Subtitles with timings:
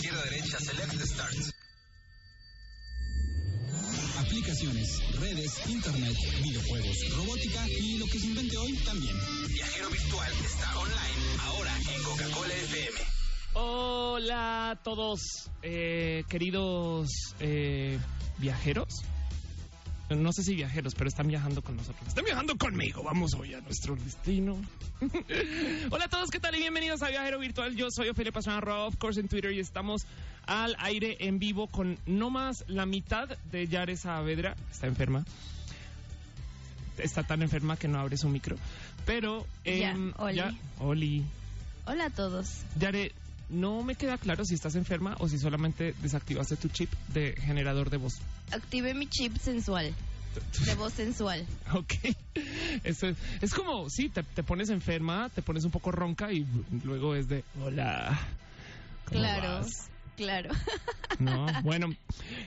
[0.00, 1.36] Izquierda derecha, select start.
[4.18, 9.14] Aplicaciones, redes, internet, videojuegos, robótica y lo que se invente hoy también.
[9.48, 12.98] Viajero virtual está online ahora en Coca-Cola FM.
[13.52, 17.98] Hola a todos, eh, queridos eh,
[18.38, 19.02] viajeros.
[20.10, 22.08] No sé si viajeros, pero están viajando con nosotros.
[22.08, 23.04] Están viajando conmigo.
[23.04, 24.60] Vamos hoy a nuestro destino.
[25.90, 26.56] Hola a todos, ¿qué tal?
[26.56, 27.76] Y bienvenidos a Viajero Virtual.
[27.76, 30.02] Yo soy Ofelia Pastrana Rob, of course, en Twitter y estamos
[30.46, 34.56] al aire en vivo con no más la mitad de Yare Saavedra.
[34.72, 35.24] Está enferma.
[36.98, 38.56] Está tan enferma que no abre su micro.
[39.06, 39.46] Pero.
[39.64, 40.34] Ya, em, Oli.
[40.36, 41.24] ya- Oli.
[41.86, 42.62] Hola a todos.
[42.80, 43.12] Yare,
[43.50, 47.90] no me queda claro si estás enferma o si solamente desactivaste tu chip de generador
[47.90, 48.20] de voz.
[48.52, 49.92] Activé mi chip sensual,
[50.64, 51.46] de voz sensual.
[51.74, 51.94] Ok.
[52.84, 56.46] Eso es, es como, sí, te, te pones enferma, te pones un poco ronca y
[56.84, 58.18] luego es de, hola.
[59.04, 60.50] ¿cómo Claro, vas?" claro.
[61.18, 61.88] No, bueno,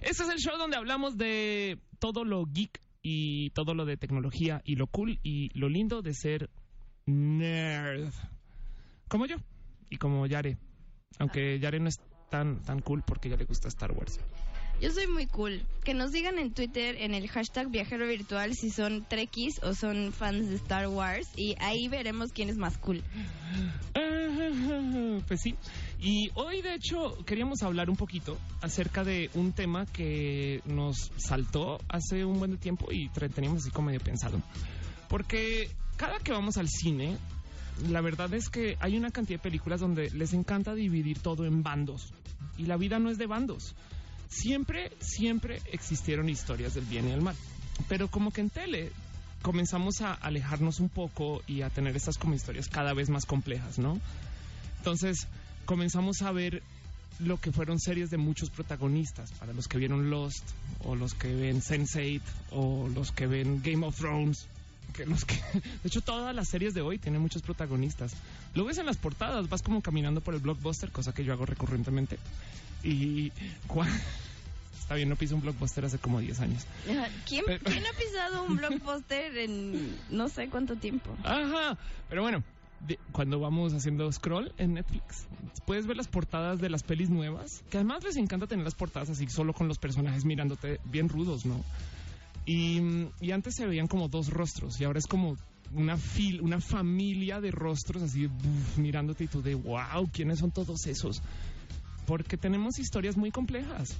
[0.01, 4.61] este es el show donde hablamos de todo lo geek y todo lo de tecnología
[4.65, 6.49] y lo cool y lo lindo de ser
[7.05, 8.11] nerd.
[9.07, 9.35] Como yo
[9.91, 10.57] y como Yare.
[11.19, 14.19] Aunque Yare no es tan, tan cool porque ya le gusta Star Wars.
[14.81, 15.65] Yo soy muy cool.
[15.83, 20.11] Que nos digan en Twitter, en el hashtag viajero virtual, si son trekkies o son
[20.11, 21.29] fans de Star Wars.
[21.37, 23.01] Y ahí veremos quién es más cool.
[25.27, 25.55] Pues sí.
[25.99, 31.79] Y hoy, de hecho, queríamos hablar un poquito acerca de un tema que nos saltó
[31.87, 34.41] hace un buen tiempo y teníamos así como medio pensado.
[35.07, 37.17] Porque cada que vamos al cine,
[37.89, 41.63] la verdad es que hay una cantidad de películas donde les encanta dividir todo en
[41.63, 42.13] bandos.
[42.57, 43.75] Y la vida no es de bandos.
[44.29, 47.35] Siempre, siempre existieron historias del bien y del mal.
[47.87, 48.91] Pero como que en tele
[49.41, 53.77] comenzamos a alejarnos un poco y a tener estas como historias cada vez más complejas,
[53.77, 53.99] ¿no?
[54.77, 55.27] Entonces
[55.65, 56.63] comenzamos a ver
[57.19, 60.43] lo que fueron series de muchos protagonistas, para los que vieron Lost,
[60.83, 62.21] o los que ven Sense8,
[62.51, 64.47] o los que ven Game of Thrones.
[64.93, 68.13] Que los que, de hecho, todas las series de hoy tienen muchos protagonistas.
[68.53, 71.45] Lo ves en las portadas, vas como caminando por el blockbuster, cosa que yo hago
[71.47, 72.19] recurrentemente.
[72.83, 73.31] Y
[73.67, 73.87] cua-
[74.79, 76.65] está bien, no piso un blockbuster hace como 10 años.
[77.27, 81.15] ¿Quién, Pero- quién ha pisado un blockbuster en no sé cuánto tiempo?
[81.23, 81.75] Ajá,
[82.09, 82.43] pero bueno,
[82.87, 85.25] de- cuando vamos haciendo scroll en Netflix,
[85.65, 89.09] puedes ver las portadas de las pelis nuevas, que además les encanta tener las portadas
[89.09, 91.63] así solo con los personajes mirándote bien rudos, ¿no?
[92.45, 92.81] Y,
[93.21, 95.37] y antes se veían como dos rostros y ahora es como
[95.73, 98.29] una fil, una familia de rostros así
[98.77, 101.21] mirándote y tú de wow, ¿quiénes son todos esos?
[102.05, 103.97] Porque tenemos historias muy complejas.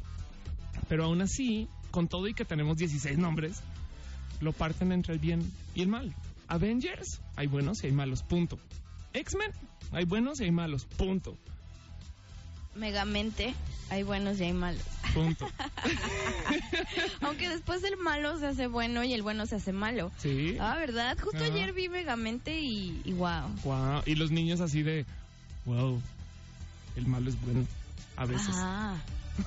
[0.90, 3.62] Pero aún así, con todo y que tenemos 16 nombres,
[4.42, 6.14] lo parten entre el bien y el mal.
[6.48, 8.60] Avengers, hay buenos y hay malos, punto.
[9.14, 9.52] X-Men,
[9.92, 11.38] hay buenos y hay malos, punto.
[12.76, 13.54] Megamente,
[13.90, 14.84] hay buenos y hay malos.
[15.14, 15.48] Punto.
[17.22, 20.12] Aunque después el malo se hace bueno y el bueno se hace malo.
[20.18, 20.58] Sí.
[20.60, 21.18] Ah, ¿verdad?
[21.22, 23.50] Justo ayer vi Megamente y, y wow.
[23.64, 24.02] Wow.
[24.06, 25.06] Y los niños así de,
[25.66, 26.02] wow,
[26.96, 27.66] el malo es bueno.
[28.16, 28.50] A veces.
[28.52, 28.96] Ah,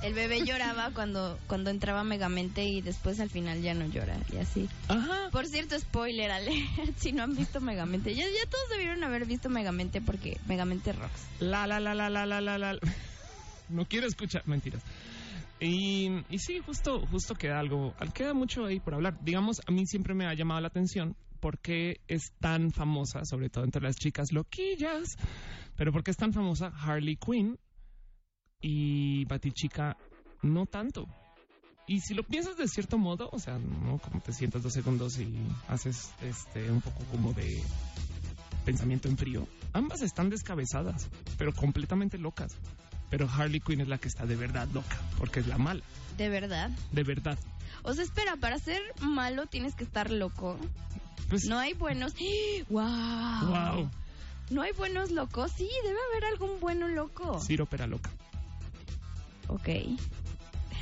[0.02, 4.36] el bebé lloraba cuando, cuando entraba Megamente y después al final ya no llora y
[4.38, 4.68] así.
[4.88, 5.30] Ajá.
[5.30, 8.14] Por cierto, spoiler alert, si no han visto Megamente.
[8.14, 11.22] Ya, ya todos debieron haber visto Megamente porque Megamente rocks.
[11.40, 12.78] La, la, la, la, la, la, la, la.
[13.68, 14.82] No quiero escuchar mentiras.
[15.60, 19.18] Y, y sí, justo, justo queda algo, queda mucho ahí por hablar.
[19.22, 23.64] Digamos, a mí siempre me ha llamado la atención porque es tan famosa, sobre todo
[23.64, 25.16] entre las chicas loquillas,
[25.76, 27.58] pero porque es tan famosa Harley Quinn
[28.60, 29.96] y Batichica
[30.42, 31.06] no tanto.
[31.86, 35.18] Y si lo piensas de cierto modo, o sea, no como te sientas dos segundos
[35.18, 35.32] y
[35.68, 37.62] haces este un poco como de
[38.64, 42.56] pensamiento en frío, ambas están descabezadas, pero completamente locas.
[43.10, 45.82] Pero Harley Quinn es la que está de verdad loca, porque es la mala,
[46.16, 46.70] De verdad.
[46.92, 47.38] de verdad.
[47.82, 50.58] O sea, espera, para ser malo tienes que estar loco.
[51.28, 52.14] Pues, No hay buenos.
[52.68, 53.46] ¡Wow!
[53.48, 53.90] wow,
[54.50, 55.52] No hay buenos locos.
[55.56, 57.40] Sí, debe haber algún bueno loco.
[57.40, 58.10] Ciro Pera loca.
[59.48, 59.68] Ok.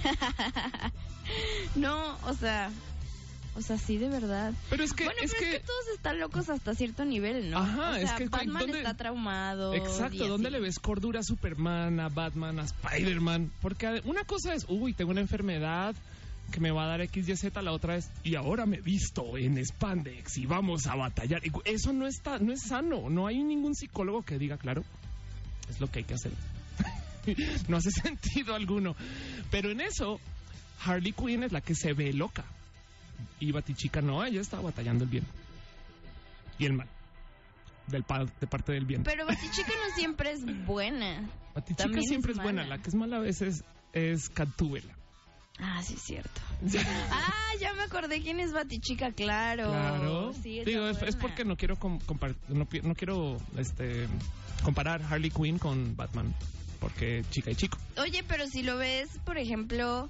[1.74, 2.70] no, o sea.
[3.56, 4.52] O sea, sí, de verdad.
[4.68, 7.50] Pero es que, bueno, es pero que, es que todos están locos hasta cierto nivel,
[7.52, 7.58] ¿no?
[7.58, 9.74] Ajá, o sea, es que, Batman ¿dónde- está traumado.
[9.74, 10.54] Exacto, ¿dónde así.
[10.56, 13.52] le ves cordura a Superman, a Batman, a Spider-Man?
[13.62, 15.94] Porque una cosa es, uy, tengo una enfermedad
[16.50, 19.36] que me va a dar X, Y, Z, la otra es, y ahora me visto
[19.38, 21.40] en spandex y vamos a batallar.
[21.46, 24.84] Y Eso no está, no es sano, no hay ningún psicólogo que diga, claro,
[25.70, 26.32] es lo que hay que hacer.
[27.68, 28.96] no hace sentido alguno.
[29.50, 30.20] Pero en eso,
[30.84, 32.44] Harley Quinn es la que se ve loca.
[33.40, 35.24] Y Batichica no, ella está batallando el bien.
[36.58, 36.88] Y el mal.
[37.86, 39.02] Del pa- de parte del bien.
[39.02, 41.28] Pero Batichica no siempre es buena.
[41.54, 43.62] Batichica También siempre es es, buena, la que es mala a veces
[43.92, 44.94] es Catúbela.
[45.58, 46.40] Ah, sí, es cierto.
[47.10, 49.68] Ah, ya me acordé quién es Batichica, claro.
[49.68, 50.32] Claro.
[50.42, 51.76] Sí, Digo, es, porque no quiero
[52.48, 54.08] no, no quiero este
[54.64, 56.34] comparar Harley Quinn con Batman,
[56.80, 57.78] porque chica y chico.
[57.98, 60.08] Oye, pero si lo ves, por ejemplo,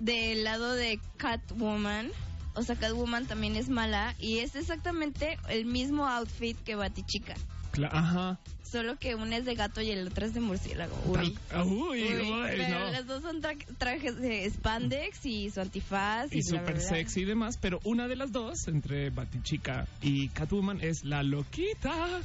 [0.00, 2.10] del lado de Catwoman,
[2.54, 7.34] o sea, Catwoman también es mala y es exactamente el mismo outfit que Batichica.
[7.72, 8.38] Cla- Ajá.
[8.62, 10.94] Solo que una es de gato y el otro es de murciélago.
[11.06, 11.38] Uy.
[11.64, 12.90] Uy, Uy, uy, pero no.
[12.90, 17.24] las dos son tra- trajes de spandex y su antifaz y, y súper sexy y
[17.24, 22.20] demás, pero una de las dos, entre Batichica y Catwoman, es la loquita.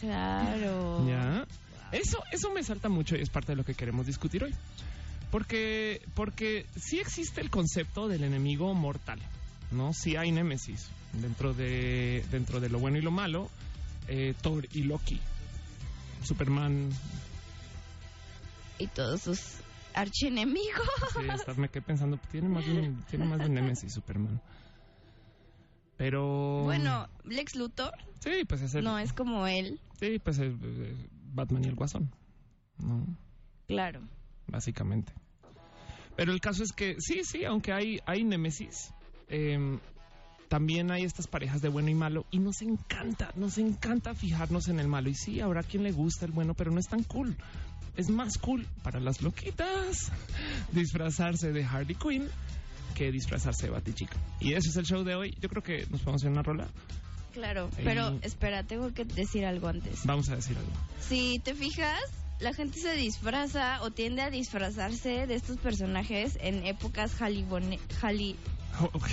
[0.00, 1.06] Claro.
[1.08, 1.46] ¿Ya?
[1.92, 4.54] Eso, eso me salta mucho y es parte de lo que queremos discutir hoy.
[5.30, 9.18] Porque, porque sí existe el concepto del enemigo mortal,
[9.70, 9.92] ¿no?
[9.92, 13.50] Sí hay némesis dentro de, dentro de lo bueno y lo malo,
[14.08, 15.20] eh, Thor y Loki,
[16.22, 16.90] Superman,
[18.78, 19.40] Y todos sus
[19.94, 20.88] archienemigos.
[21.18, 24.40] sí, hasta me quedé pensando, tiene más de, tiene más de némesis Superman.
[25.96, 26.64] Pero...
[26.64, 30.56] Bueno, Lex Luthor Sí, pues es el, no es como él, sí, pues el,
[31.32, 32.10] Batman y el Guasón,
[32.78, 33.06] ¿no?
[33.66, 34.00] claro.
[34.48, 35.12] Básicamente.
[36.16, 38.90] Pero el caso es que sí, sí, aunque hay, hay némesis,
[39.28, 39.78] em,
[40.48, 44.80] también hay estas parejas de bueno y malo y nos encanta, nos encanta fijarnos en
[44.80, 45.10] el malo.
[45.10, 47.36] Y sí, habrá quien le gusta el bueno, pero no es tan cool.
[47.96, 50.10] Es más cool para las loquitas
[50.72, 52.28] disfrazarse de Harley Quinn
[52.94, 54.16] que disfrazarse de Batichica.
[54.40, 55.36] Y ese es el show de hoy.
[55.40, 56.68] Yo creo que nos podemos hacer una rola.
[57.34, 60.00] Claro, Eh, pero espera, tengo que decir algo antes.
[60.06, 60.70] Vamos a decir algo.
[61.00, 62.00] Si te fijas,
[62.40, 67.14] la gente se disfraza o tiende a disfrazarse de estos personajes en épocas
[68.92, 69.08] ok.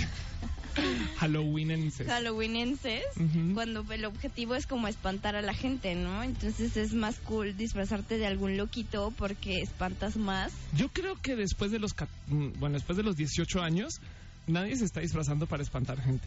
[1.16, 2.08] Halloweenenses.
[2.08, 3.54] halloweenenses, Ujú.
[3.54, 6.22] cuando el objetivo es como espantar a la gente, ¿no?
[6.24, 10.52] Entonces es más cool disfrazarte de algún loquito porque espantas más.
[10.74, 11.92] Yo creo que después de los
[12.26, 14.00] mm, bueno, después de los 18 años,
[14.48, 16.26] nadie se está disfrazando para espantar gente.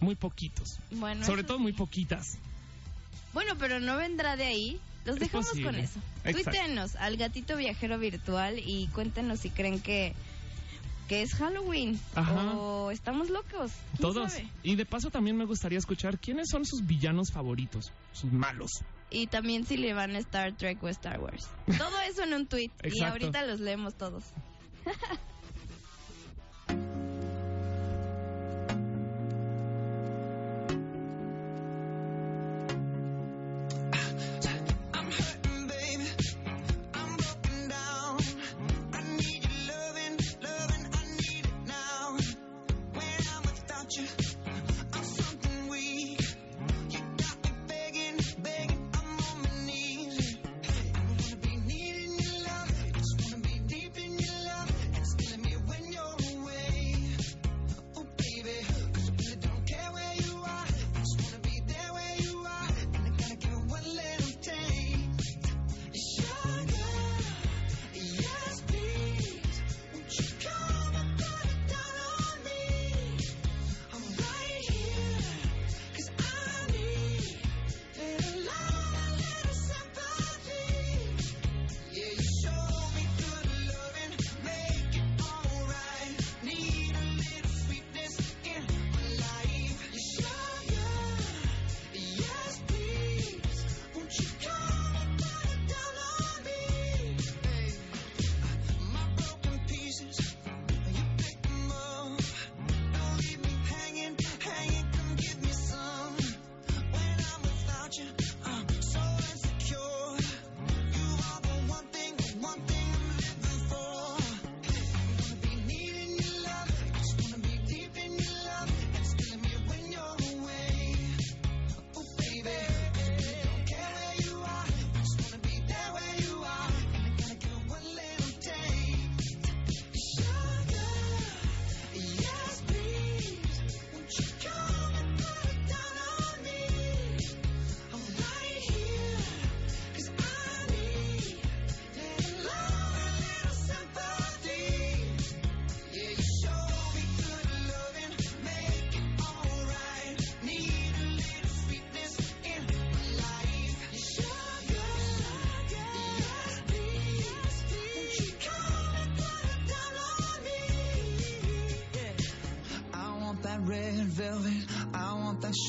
[0.00, 0.68] Muy poquitos.
[0.90, 1.62] Bueno, Sobre todo sí.
[1.62, 2.36] muy poquitas.
[3.32, 4.80] Bueno, pero no vendrá de ahí.
[5.04, 5.98] Los Es dejamos con eso.
[6.22, 10.14] Tuítenos al gatito viajero virtual y cuéntenos si creen que,
[11.08, 12.52] que es Halloween Ajá.
[12.56, 13.72] o estamos locos.
[13.96, 14.32] ¿Quién Todos.
[14.32, 14.48] sabe?
[14.62, 18.70] Y de paso también me gustaría escuchar quiénes son sus villanos favoritos, sus malos.
[19.10, 21.48] Y también si le van a Star Trek o Star Wars.
[21.78, 22.70] Todo eso en un tweet.
[22.84, 24.22] y ahorita los leemos todos.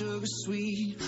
[0.04, 1.03] sugar sweet.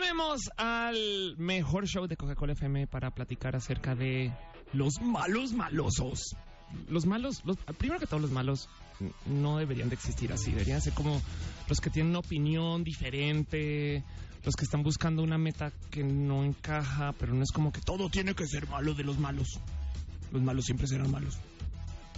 [0.00, 4.32] Volvemos al mejor show de Coca-Cola FM para platicar acerca de
[4.72, 6.36] los malos malosos.
[6.88, 8.70] Los malos, los, primero que todos los malos
[9.26, 11.20] no deberían de existir así, deberían ser como
[11.68, 14.02] los que tienen una opinión diferente,
[14.42, 18.08] los que están buscando una meta que no encaja, pero no es como que todo
[18.08, 19.60] tiene que ser malo de los malos.
[20.32, 21.36] Los malos siempre serán malos.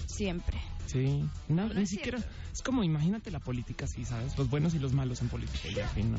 [0.07, 0.61] Siempre.
[0.87, 2.21] Sí, no, No ni siquiera.
[2.53, 4.39] Es como imagínate la política así, ¿sabes?
[4.39, 6.19] Los buenos y los malos en política y fin, ¿no?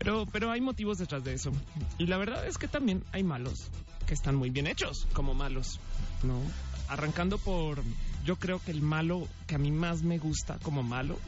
[0.00, 1.52] Pero, pero hay motivos detrás de eso.
[1.98, 3.70] Y la verdad es que también hay malos
[4.06, 5.78] que están muy bien hechos como malos,
[6.22, 6.40] ¿no?
[6.88, 7.82] Arrancando por,
[8.24, 11.18] yo creo que el malo que a mí más me gusta como malo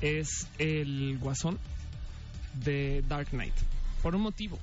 [0.00, 1.58] es el guasón
[2.64, 3.54] de Dark Knight.
[4.02, 4.58] Por un motivo.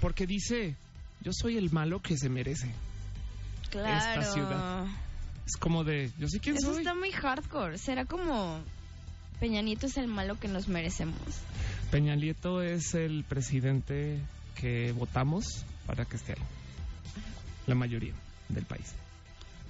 [0.00, 0.76] Porque dice,
[1.22, 2.72] yo soy el malo que se merece.
[3.68, 4.32] Claro.
[4.32, 4.86] ciudad.
[5.44, 6.82] Es como de, yo sé quién Eso soy.
[6.82, 7.78] está muy hardcore.
[7.78, 8.60] Será como
[9.40, 11.18] Peña Nieto es el malo que nos merecemos.
[11.92, 14.18] Peña Nieto es el presidente
[14.58, 15.44] que votamos
[15.86, 16.42] para que esté ahí.
[17.66, 18.14] La mayoría
[18.48, 18.94] del país.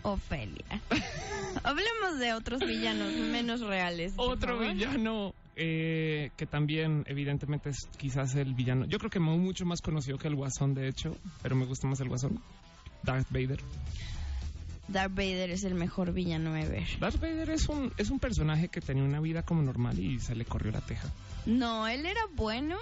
[0.02, 0.64] Ofelia.
[1.64, 4.14] Hablemos de otros villanos menos reales.
[4.16, 4.72] Otro favor.
[4.72, 8.86] villano eh, que también evidentemente es quizás el villano.
[8.86, 11.86] Yo creo que mu- mucho más conocido que el Guasón, de hecho, pero me gusta
[11.88, 12.40] más el Guasón.
[13.02, 13.58] Darth Vader.
[14.92, 16.86] Darth Vader es el mejor villano ever.
[17.00, 20.34] Darth Vader es un, es un personaje que tenía una vida como normal y se
[20.34, 21.08] le corrió la teja.
[21.46, 22.76] No, él era bueno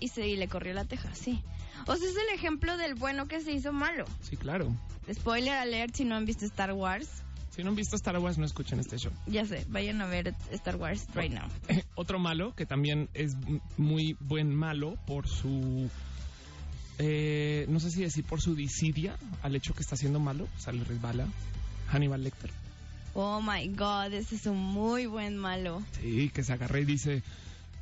[0.00, 1.42] y se y le corrió la teja, sí.
[1.86, 4.06] O sea, es el ejemplo del bueno que se hizo malo.
[4.22, 4.74] Sí, claro.
[5.12, 7.22] Spoiler alert si no han visto Star Wars.
[7.50, 9.12] Si no han visto Star Wars, no escuchen este show.
[9.26, 11.48] Ya sé, vayan a ver Star Wars right now.
[11.94, 13.36] Otro malo que también es
[13.76, 15.88] muy buen malo por su.
[16.98, 20.60] Eh, no sé si decir por su disidia al hecho que está haciendo malo, o
[20.60, 21.26] sea, le resbala.
[21.88, 22.50] Hannibal Lecter.
[23.14, 25.82] Oh my god, ese es un muy buen malo.
[26.00, 27.22] Sí, que se agarra y dice: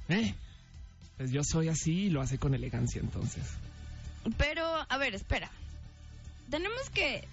[0.08, 0.34] Eh,
[1.16, 3.42] pues yo soy así y lo hace con elegancia entonces.
[4.36, 5.50] Pero, a ver, espera.
[6.50, 7.26] Tenemos que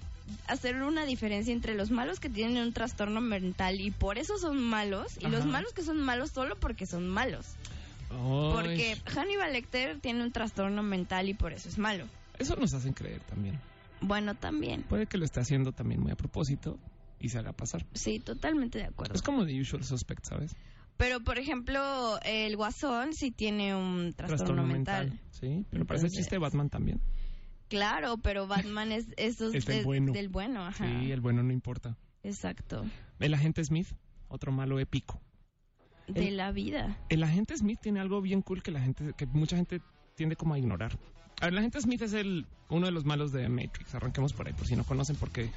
[0.48, 4.62] hacer una diferencia entre los malos que tienen un trastorno mental y por eso son
[4.62, 7.46] malos y los malos que son malos solo porque son malos.
[8.12, 12.06] Porque Hannibal Lecter tiene un trastorno mental y por eso es malo.
[12.38, 13.60] Eso nos hacen creer también.
[14.02, 14.84] Bueno, también.
[14.84, 16.78] Puede que lo esté haciendo también muy a propósito
[17.20, 17.86] y se haga pasar.
[17.94, 19.14] Sí, totalmente de acuerdo.
[19.14, 20.56] Es como The Usual Suspect, ¿sabes?
[20.98, 25.20] Pero, por ejemplo, el Guasón sí tiene un trastorno, mental.
[25.32, 27.00] Sí, pero parece chiste de Batman también.
[27.70, 30.12] Claro, pero Batman es, eso Es del de- bueno.
[30.14, 30.66] del bueno.
[30.66, 30.86] Ajá.
[30.86, 31.98] Sí, el bueno no importa.
[32.24, 32.86] Exacto.
[33.20, 33.88] El agente Smith,
[34.28, 35.22] otro malo épico.
[36.14, 36.98] De El- la vida.
[37.10, 39.82] El agente Smith tiene algo bien cool que la gente, que mucha gente
[40.16, 40.98] tiende como a ignorar.
[41.40, 43.96] A ver, el agente Smith es el uno de los malos de Matrix.
[43.96, 45.50] Arranquemos por ahí, por si no conocen, porque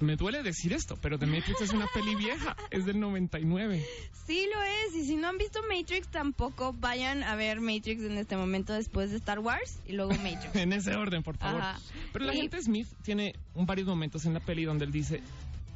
[0.00, 3.84] me duele decir esto, pero The Matrix es una peli vieja, es del 99.
[4.26, 8.16] Sí lo es, y si no han visto Matrix tampoco vayan a ver Matrix en
[8.16, 10.54] este momento después de Star Wars y luego Matrix.
[10.56, 11.60] En ese orden, por favor.
[11.60, 11.80] Ajá.
[12.12, 15.20] Pero el Y- agente Smith tiene varios momentos en la peli donde él dice,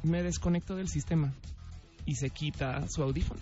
[0.01, 1.31] me desconecto del sistema
[2.05, 3.39] y se quita su audífono.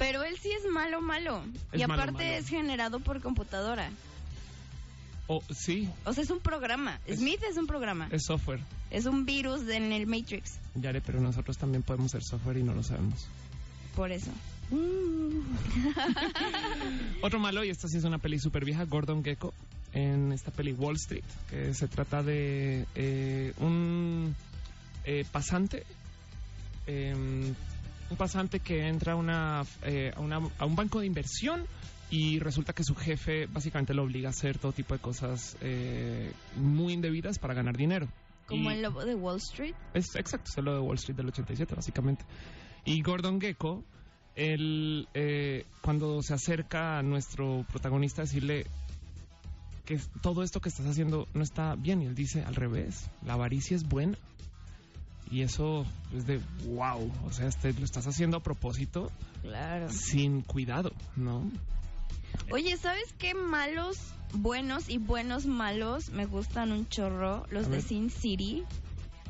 [0.00, 1.44] Pero él sí es malo, malo.
[1.70, 2.20] Es y aparte malo.
[2.24, 3.88] es generado por computadora.
[5.28, 6.98] Oh, sí, O sea, es un programa.
[7.06, 8.08] Es- Smith es un programa.
[8.10, 8.58] es software.
[8.90, 10.58] Es un virus de- en el Matrix.
[10.74, 13.28] Yare, pero nosotros también podemos ser software y no lo sabemos.
[13.94, 14.32] Por eso.
[17.22, 19.52] Otro malo, y esta sí es una peli súper vieja, Gordon Gecko,
[19.92, 24.34] en esta peli Wall Street, que se trata de eh, un
[25.04, 25.84] eh, pasante,
[26.86, 27.52] eh,
[28.10, 31.64] un pasante que entra a, una, eh, a, una- a un banco de inversión
[32.10, 36.32] y resulta que su jefe básicamente lo obliga a hacer todo tipo de cosas eh,
[36.56, 38.08] muy indebidas para ganar dinero.
[38.46, 39.74] Como Y- el lobo de Wall Street.
[39.94, 42.24] es exacto, es lo de Wall Street del 87, básicamente.
[42.84, 43.84] Y Gordon Gecko,
[44.34, 48.66] él, eh, cuando se acerca a nuestro protagonista a decirle
[49.84, 53.34] que todo esto que estás haciendo no está bien, y él dice al revés, la
[53.34, 54.16] avaricia es buena.
[55.30, 59.10] Y eso es de wow, o sea, este, lo estás haciendo a propósito
[59.42, 59.88] Claro.
[59.90, 61.50] sin cuidado, ¿no?
[62.50, 63.96] Oye, ¿sabes qué malos
[64.32, 67.46] buenos y buenos malos me gustan un chorro?
[67.50, 67.82] Los A de ver.
[67.82, 68.64] Sin City.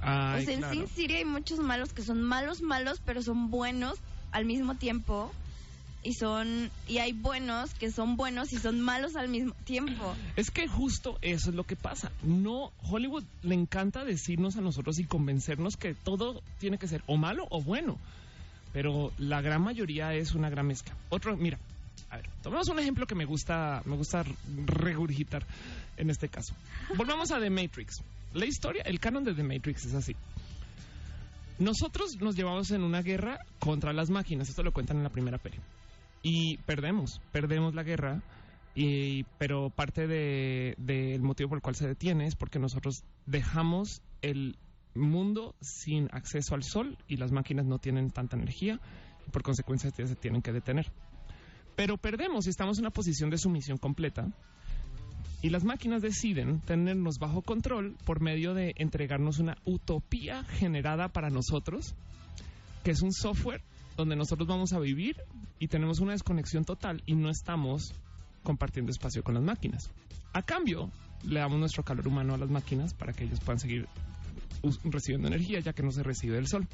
[0.00, 0.71] Ay, o sea, en.
[0.71, 3.99] Sin City hay muchos malos que son malos, malos, pero son buenos
[4.33, 5.30] al mismo tiempo.
[6.02, 6.71] Y son.
[6.88, 10.14] Y hay buenos que son buenos y son malos al mismo tiempo.
[10.37, 12.11] Es que justo eso es lo que pasa.
[12.23, 17.16] No, Hollywood le encanta decirnos a nosotros y convencernos que todo tiene que ser o
[17.16, 17.99] malo o bueno.
[18.73, 20.95] Pero la gran mayoría es una gran mezcla.
[21.11, 21.59] Otro, mira,
[22.09, 24.25] a ver, tomemos un ejemplo que me gusta, me gusta
[24.66, 25.47] regurgitar
[25.97, 26.54] en este caso.
[26.97, 28.02] Volvamos a The Matrix.
[28.33, 30.16] La historia, el canon de The Matrix es así.
[31.59, 35.37] Nosotros nos llevamos en una guerra contra las máquinas, esto lo cuentan en la primera
[35.37, 35.59] peli.
[36.22, 38.22] Y perdemos, perdemos la guerra,
[38.74, 44.02] y, pero parte de- del motivo por el cual se detiene es porque nosotros dejamos
[44.22, 44.56] el
[44.94, 48.80] mundo sin acceso al sol y las máquinas no tienen tanta energía
[49.26, 50.92] y por consecuencia se tienen que detener.
[51.76, 54.28] Pero perdemos y estamos en una posición de sumisión completa
[55.42, 61.30] y las máquinas deciden tenernos bajo control por medio de entregarnos una utopía generada para
[61.30, 61.94] nosotros,
[62.84, 63.62] que es un software
[64.00, 65.17] donde nosotros vamos a vivir
[65.58, 67.95] y tenemos una desconexión total y no estamos
[68.43, 69.91] compartiendo espacio con las máquinas.
[70.32, 70.91] A cambio,
[71.25, 73.86] le damos nuestro calor humano a las máquinas para que ellos puedan seguir
[74.84, 76.67] recibiendo energía ya que no se recibe del sol.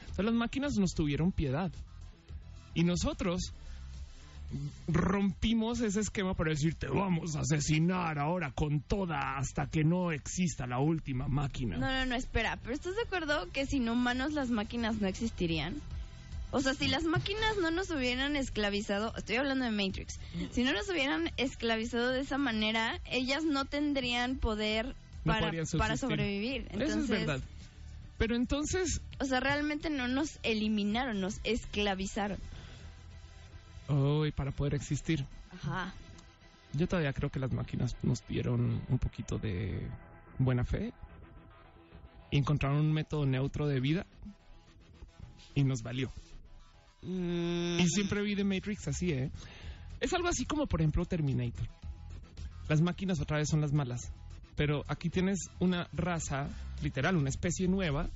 [0.00, 1.72] Entonces las máquinas nos tuvieron piedad
[2.74, 3.52] y nosotros
[4.86, 10.12] rompimos ese esquema para decir te vamos a asesinar ahora con toda hasta que no
[10.12, 11.78] exista la última máquina.
[11.78, 12.58] No, no, no, espera.
[12.62, 15.80] Pero ¿estás de acuerdo que sin humanos las máquinas no existirían?
[16.54, 20.20] O sea, si las máquinas no nos hubieran esclavizado, estoy hablando de Matrix,
[20.52, 25.32] si no nos hubieran esclavizado de esa manera, ellas no tendrían poder No
[25.78, 26.66] para, sobrevivir.
[26.70, 27.40] Eso es Entonces, verdad.
[28.18, 32.38] Pero entonces, o sea, realmente no nos eliminaron, nos esclavizaron.
[33.88, 35.94] oh, y para poder existir, Ajá.
[36.74, 39.80] yo todavía creo que las máquinas nos dieron un poquito de
[40.38, 40.92] buena fe
[42.30, 44.06] y encontraron un método neutro de vida
[45.54, 46.12] y nos valió.
[47.02, 49.30] Y siempre vi The Matrix así, ¿eh?
[50.00, 51.68] Es algo así como, por ejemplo, Terminator.
[52.68, 54.12] Las máquinas otra vez son las malas.
[54.56, 56.48] Pero aquí tienes una raza,
[56.82, 58.08] literal, una especie nueva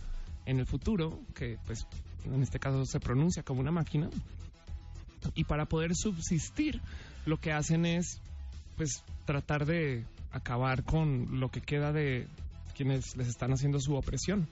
[0.45, 1.87] en el futuro, que pues
[2.25, 4.09] en este caso se pronuncia como una máquina.
[5.35, 6.81] Y para poder subsistir,
[7.25, 8.21] lo que hacen es
[8.77, 12.29] pues tratar de acabar con lo que queda de
[12.77, 14.47] quienes les están haciendo su opresión.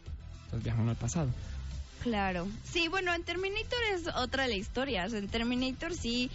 [0.45, 1.31] Entonces viajan al pasado.
[2.03, 2.47] Claro.
[2.65, 5.07] Sí, bueno, en Terminator es otra la historia.
[5.07, 6.31] O sea, en Terminator sí,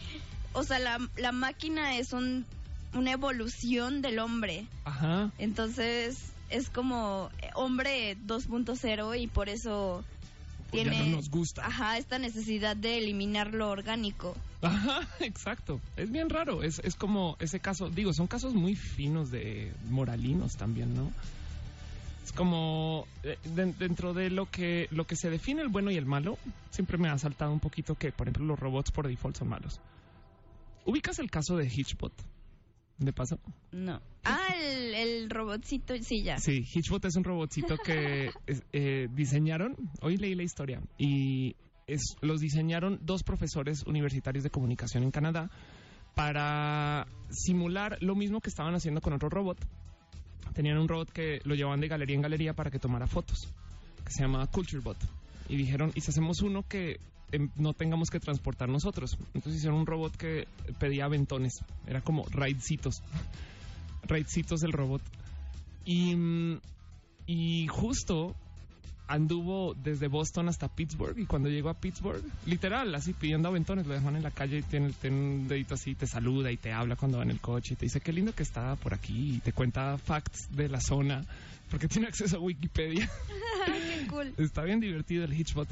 [0.54, 2.46] o sea, la, la máquina es un,
[2.94, 4.66] una evolución del hombre.
[4.86, 5.32] Ajá.
[5.38, 6.18] Entonces
[6.50, 10.04] es como hombre 2.0 y por eso
[10.72, 11.66] Pues ya tiene no nos gusta.
[11.66, 14.36] Ajá, esta necesidad de eliminar lo orgánico.
[14.62, 15.80] Ajá, exacto.
[15.96, 16.64] Es bien raro.
[16.64, 21.12] Es, es como ese caso, digo, son casos muy finos de moralinos también, ¿no?
[22.30, 25.96] Es como eh, de- dentro de lo que lo que se define el bueno y
[25.98, 26.38] el malo,
[26.70, 29.82] siempre me ha saltado un poquito que, por ejemplo, los robots por default son malos.
[30.86, 32.14] ¿Ubicas el caso de Hitchbot?
[33.00, 33.40] ¿De paso?
[33.72, 34.00] No.
[34.26, 36.38] Ah, el, el robotcito, sí, ya.
[36.38, 38.30] Sí, Hitchbot es un robotcito que
[38.74, 41.56] eh, diseñaron, hoy leí la historia, y
[41.88, 45.50] es, los diseñaron dos profesores universitarios de comunicación en Canadá
[46.14, 49.58] para simular lo mismo que estaban haciendo con otro robot.
[50.54, 53.48] Tenían un robot que lo llevaban de galería en galería para que tomara fotos,
[54.06, 54.98] que se llama CultureBot.
[55.50, 57.00] Y dijeron, ¿y si hacemos uno que
[57.32, 59.18] em, no tengamos que transportar nosotros?
[59.34, 60.48] Entonces hicieron un robot que
[60.80, 63.02] pedía aventones, era como raidcitos,
[64.04, 65.02] raidcitos del robot.
[65.86, 66.60] Y, mm,
[67.26, 68.36] y justo
[69.10, 73.94] anduvo desde Boston hasta Pittsburgh y cuando llegó a Pittsburgh, literal, así pidiendo aventones, lo
[73.96, 76.96] dejan en la calle y tiene, tiene un dedito así, te saluda y te habla
[76.96, 79.40] cuando va en el coche y te dice qué lindo que está por aquí y
[79.40, 81.26] te cuenta facts de la zona
[81.70, 83.10] porque tiene acceso a Wikipedia.
[83.66, 84.34] Qué cool.
[84.38, 85.68] Está bien divertido el Hitchbot,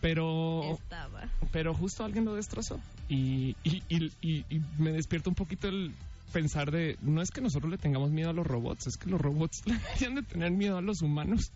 [0.00, 1.28] pero Estaba.
[1.52, 5.92] pero justo alguien lo destrozó y, y, y, y- y me despierta un poquito el
[6.32, 9.20] pensar de no es que nosotros le tengamos miedo a los robots, es que los
[9.20, 11.52] robots le deberían de tener miedo a los humanos.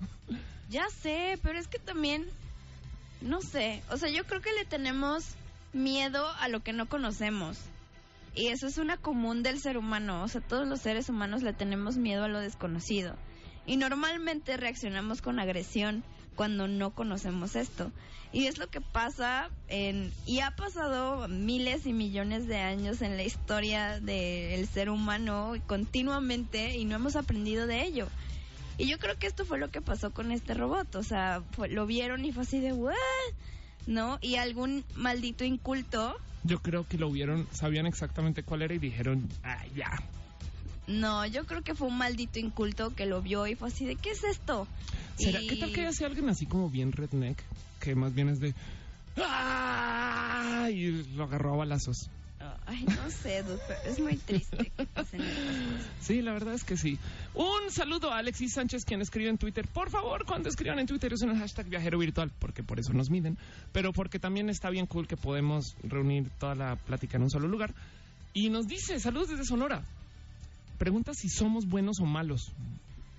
[0.71, 2.27] Ya sé, pero es que también,
[3.21, 5.25] no sé, o sea, yo creo que le tenemos
[5.73, 7.59] miedo a lo que no conocemos.
[8.37, 11.53] Y eso es una común del ser humano, o sea, todos los seres humanos le
[11.53, 13.17] tenemos miedo a lo desconocido.
[13.67, 16.05] Y normalmente reaccionamos con agresión
[16.37, 17.91] cuando no conocemos esto.
[18.33, 23.17] Y es lo que pasa en, y ha pasado miles y millones de años en
[23.17, 28.07] la historia del ser humano continuamente y no hemos aprendido de ello.
[28.81, 30.95] Y yo creo que esto fue lo que pasó con este robot.
[30.97, 32.95] O sea, fue- lo vieron y fue así de, ¿what?
[33.87, 34.19] ¿No?
[34.23, 39.29] Y algún maldito inculto, Yo creo que lo vieron, sabían exactamente cuál era y dijeron,
[39.45, 39.90] ah, ya.
[40.87, 43.97] no, yo creo que fue un maldito inculto que lo vio y fue así de,
[43.97, 44.66] ¿qué es esto?
[45.16, 47.43] ¿Será Y- qué tal que hace alguien así como bien redneck,
[47.79, 48.55] que más bien es de
[49.19, 50.69] ¡Ah!
[50.71, 52.09] y lo agarró a balazos?
[52.66, 55.87] Ay, no sé, pero es muy triste que pasen estas cosas.
[56.00, 56.98] Sí, la verdad es que sí.
[57.35, 59.68] Un saludo a Alexis Sánchez, quien escribió en Twitter.
[59.68, 63.11] Por favor, cuando escriban en Twitter usen el hashtag viajero virtual, porque por eso nos
[63.11, 63.37] miden,
[63.72, 67.46] pero porque también está bien cool que podemos reunir toda la plática en un solo
[67.48, 67.74] lugar.
[68.33, 69.83] Y nos dice, saludos desde Sonora.
[70.79, 72.53] Pregunta si somos buenos o malos.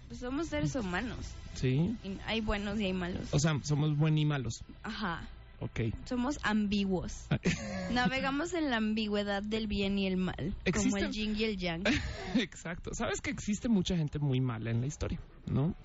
[0.07, 1.19] Pues somos seres humanos.
[1.53, 1.95] Sí.
[2.03, 3.27] Y hay buenos y hay malos.
[3.31, 4.63] O sea, somos buenos y malos.
[4.83, 5.27] Ajá.
[5.61, 5.79] Ok.
[6.05, 7.27] Somos ambiguos.
[7.91, 10.55] Navegamos en la ambigüedad del bien y el mal.
[10.73, 11.83] Como el yin y el yang.
[12.35, 12.91] Exacto.
[12.93, 15.75] Sabes que existe mucha gente muy mala en la historia, ¿no?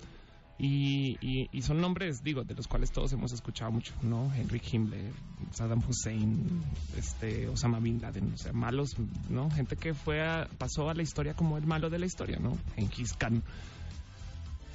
[0.59, 4.33] Y, y- y son nombres, digo, de los cuales todos hemos escuchado mucho, ¿no?
[4.33, 5.11] Henry Himmler,
[5.51, 6.63] Saddam Hussein,
[6.97, 8.95] este, Osama Bin Laden, o sea, malos,
[9.29, 9.51] ¿no?
[9.51, 12.57] Gente que fue a- pasó a la historia como el malo de la historia, ¿no?
[12.75, 13.43] Genghis Khan.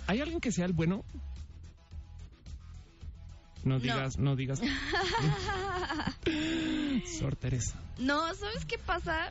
[0.07, 1.05] ¿Hay alguien que sea el bueno?
[3.65, 4.61] No digas, no, digas.
[7.19, 7.79] Sor Teresa.
[7.99, 9.29] No, ¿sabes qué pasa?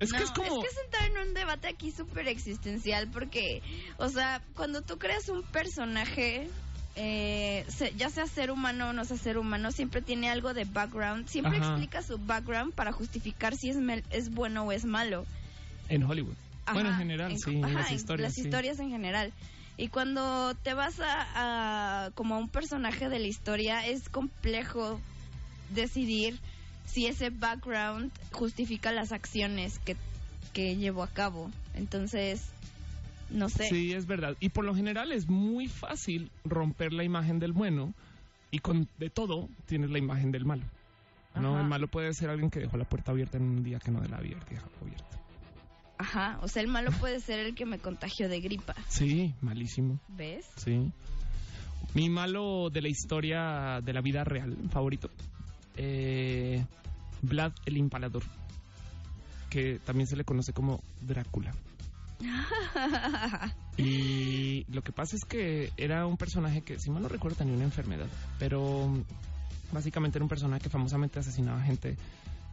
[0.00, 0.62] Es que No, es como.
[0.62, 3.62] que es entrar en un debate aquí súper existencial porque,
[3.98, 6.48] o sea, cuando tú creas un personaje,
[6.96, 11.28] eh, ya sea ser humano o no sea ser humano, siempre tiene algo de background,
[11.28, 11.70] siempre Ajá.
[11.72, 15.26] explica su background para justificar si es, mel- es bueno o es malo.
[15.88, 16.34] En Hollywood.
[16.66, 18.28] Ajá, bueno, en general, sí, en ajá, las historias.
[18.28, 18.42] las sí.
[18.42, 19.32] historias en general.
[19.80, 25.00] Y cuando te vas a, a como a un personaje de la historia, es complejo
[25.70, 26.38] decidir
[26.84, 29.96] si ese background justifica las acciones que,
[30.52, 31.50] que llevó a cabo.
[31.72, 32.50] Entonces,
[33.30, 33.70] no sé.
[33.70, 34.36] Sí, es verdad.
[34.38, 37.94] Y por lo general es muy fácil romper la imagen del bueno
[38.50, 40.64] y con de todo tienes la imagen del malo.
[41.34, 41.62] No, Ajá.
[41.62, 44.02] el malo puede ser alguien que dejó la puerta abierta en un día que no
[44.02, 45.19] de la abierta, dejó abierta.
[46.00, 48.74] Ajá, o sea, el malo puede ser el que me contagió de gripa.
[48.88, 50.00] Sí, malísimo.
[50.08, 50.46] ¿Ves?
[50.56, 50.90] Sí.
[51.92, 55.10] Mi malo de la historia de la vida real favorito,
[55.76, 56.64] eh,
[57.20, 58.22] Vlad el Impalador,
[59.50, 61.54] que también se le conoce como Drácula.
[63.76, 67.54] Y lo que pasa es que era un personaje que, si mal no recuerdo, tenía
[67.54, 68.08] una enfermedad,
[68.38, 68.92] pero
[69.72, 71.96] básicamente era un personaje que famosamente asesinaba gente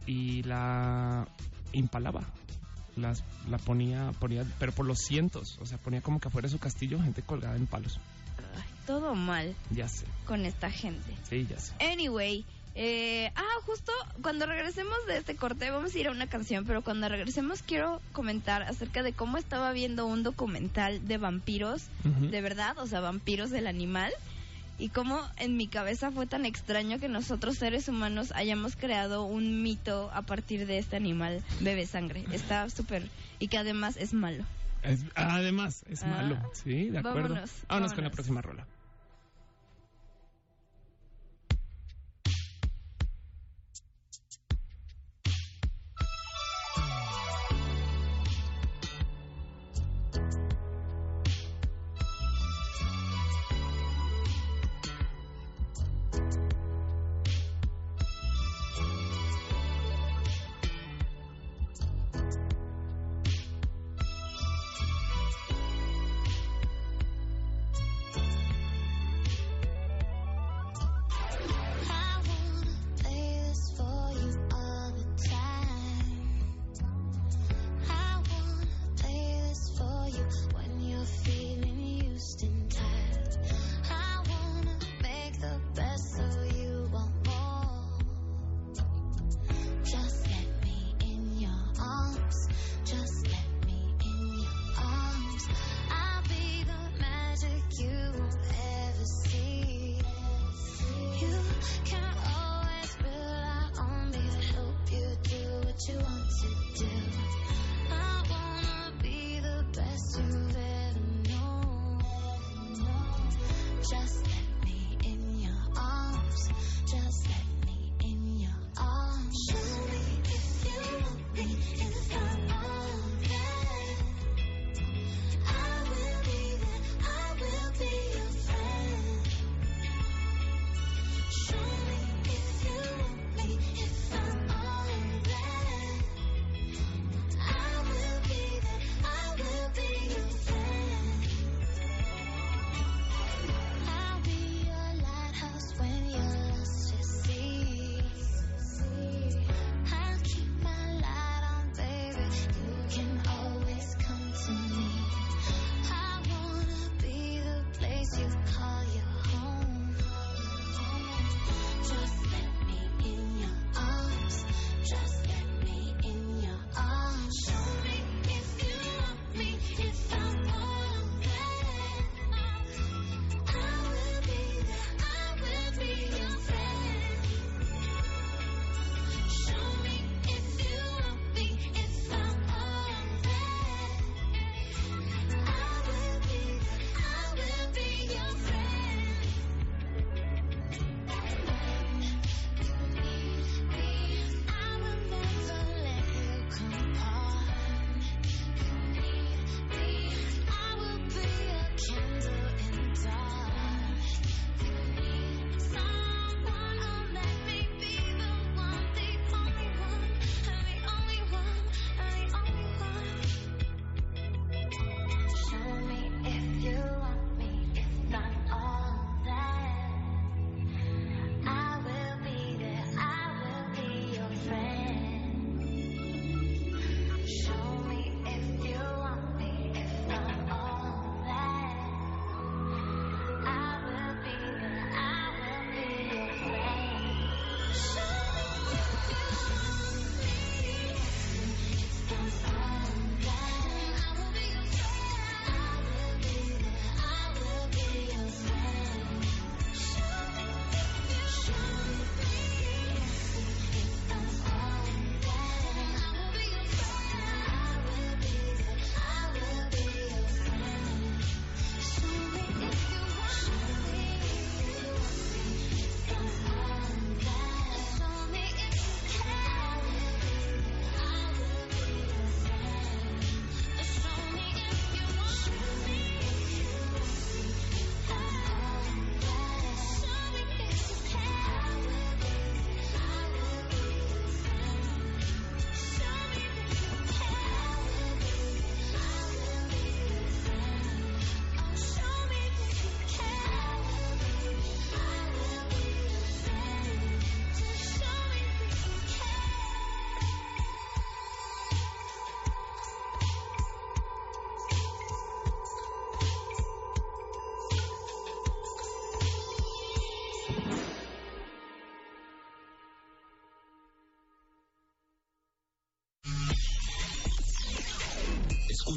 [0.06, 1.28] y la
[1.72, 2.22] impalaba.
[2.98, 6.52] Las, la ponía, ponía, pero por los cientos, o sea, ponía como que afuera de
[6.52, 7.98] su castillo gente colgada en palos.
[8.56, 11.14] Ay, todo mal Ya sé, con esta gente.
[11.28, 11.72] sí, ya sé.
[11.84, 13.90] Anyway, eh, ah, justo
[14.22, 18.00] cuando regresemos de este corte vamos a ir a una canción, pero cuando regresemos quiero
[18.12, 23.50] comentar acerca de cómo estaba viendo un documental de vampiros, de verdad, o sea, vampiros
[23.50, 24.12] del animal,
[24.78, 29.62] y cómo en mi cabeza fue tan extraño que nosotros seres humanos hayamos creado un
[29.62, 32.24] mito a partir de este animal bebe sangre.
[32.32, 34.44] Está súper, y que además es malo.
[34.82, 36.50] Es- además, es Ah, malo.
[36.52, 37.22] Sí, de acuerdo.
[37.30, 38.66] vámonos, vámonos con la próxima rola.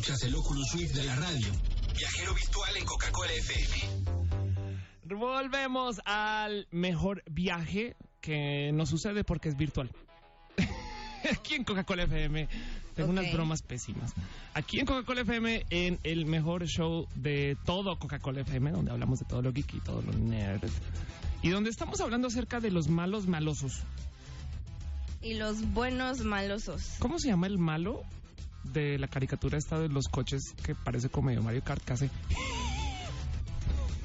[0.01, 1.47] Escuchas el Oculus Rift de la radio.
[1.95, 5.15] Viajero virtual en Coca-Cola FM.
[5.15, 9.91] Volvemos al mejor viaje que nos sucede porque es virtual.
[11.31, 12.49] Aquí en Coca-Cola FM
[12.95, 13.19] tengo Ok.
[13.19, 14.15] unas bromas pésimas.
[14.55, 19.25] Aquí en Coca-Cola FM, en el mejor show de todo Coca-Cola FM, donde hablamos de
[19.25, 20.67] todo lo geek y todo lo nerd.
[21.43, 23.83] Y donde estamos hablando acerca de los malos malosos.
[25.21, 26.95] Y los buenos malosos.
[26.97, 28.01] ¿Cómo se llama el malo
[28.63, 32.06] de la caricatura esta de los coches que parece como medio Mario Kart casi?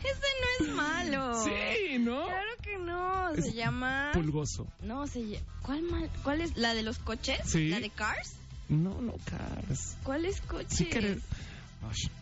[0.02, 1.44] Ese no es malo.
[1.44, 2.24] Sí, ¿no?
[2.26, 3.34] Claro que no.
[3.34, 4.10] Se llama.
[4.12, 4.66] Pulgoso.
[4.82, 5.40] No, se.
[5.62, 6.10] ¿Cuál, mal...
[6.22, 6.56] ¿Cuál es?
[6.56, 7.38] ¿La de los coches?
[7.44, 7.68] Sí.
[7.68, 8.34] ¿La de Cars?
[8.68, 9.96] No, no, Cars.
[10.02, 10.76] ¿Cuáles coches?
[10.76, 11.18] Sí que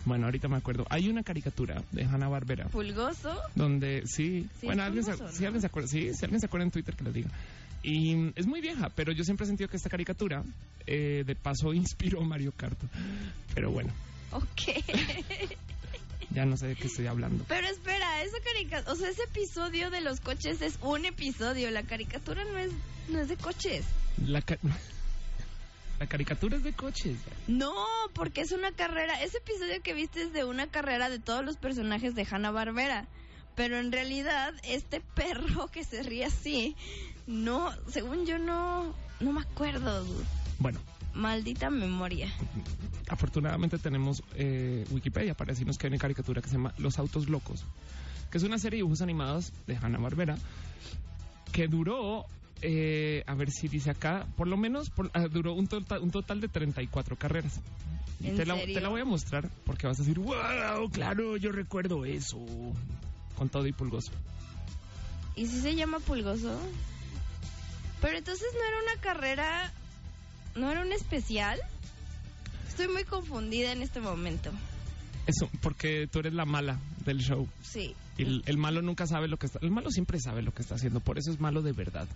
[0.04, 0.86] Bueno, ahorita me acuerdo.
[0.90, 3.34] Hay una caricatura de Hanna Barbera Pulgoso.
[3.54, 6.64] donde sí, Sí, bueno, alguien se, si alguien se acuerda, sí, si alguien se acuerda
[6.64, 7.30] en Twitter que lo diga.
[7.84, 10.42] Y es muy vieja, pero yo siempre he sentido que esta caricatura
[10.86, 12.78] eh, de paso inspiró Mario Kart.
[13.54, 13.92] Pero bueno,
[14.32, 14.82] Ok.
[16.30, 17.44] ya no sé de qué estoy hablando.
[17.46, 21.70] Pero espera, esa caricatura, o sea, ese episodio de los coches es un episodio.
[21.70, 22.72] La caricatura no es,
[23.10, 23.84] no es de coches.
[24.26, 24.58] La, ca-
[26.00, 27.16] la caricatura es de coches.
[27.46, 27.72] No,
[28.14, 29.22] porque es una carrera.
[29.22, 33.06] Ese episodio que viste es de una carrera de todos los personajes de Hanna Barbera.
[33.54, 36.74] Pero en realidad, este perro que se ríe así,
[37.26, 40.04] no, según yo no, no me acuerdo.
[40.04, 40.24] dude.
[40.58, 40.80] Bueno,
[41.14, 42.32] Maldita memoria.
[43.08, 47.28] afortunadamente tenemos eh, Wikipedia para decirnos que hay una caricatura que se llama Los Autos
[47.28, 47.64] Locos,
[48.30, 50.36] que es una serie de dibujos animados de Hanna-Barbera
[51.52, 52.24] que duró,
[52.62, 56.10] eh, a ver si dice acá, por lo menos por- ah, duró un total, un
[56.10, 57.60] total de 34 carreras.
[58.20, 58.74] Y ¿En te la, serio?
[58.74, 62.38] te la voy a mostrar porque vas a decir, wow, claro, yo recuerdo eso.
[63.36, 64.10] Con todo y pulgoso.
[65.36, 66.58] ¿Y si se llama Pulgoso?
[68.04, 69.72] Pero entonces no era una carrera,
[70.56, 71.58] no era un especial.
[72.68, 74.50] Estoy muy confundida en este momento.
[75.26, 77.48] Eso, porque tú eres la mala del show.
[77.62, 77.94] Sí.
[78.18, 79.58] Y el, el malo nunca sabe lo que está.
[79.62, 82.06] El malo siempre sabe lo que está haciendo, por eso es malo de verdad.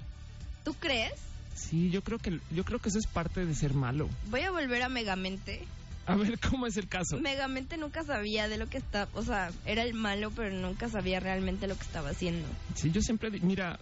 [0.63, 1.15] ¿Tú crees?
[1.55, 4.11] Sí, yo creo que yo creo que eso es parte de ser malo.
[4.27, 5.65] Voy a volver a Megamente.
[6.05, 7.19] A ver cómo es el caso.
[7.19, 11.19] Megamente nunca sabía de lo que estaba, o sea, era el malo, pero nunca sabía
[11.19, 12.47] realmente lo que estaba haciendo.
[12.75, 13.79] Sí, yo siempre mira,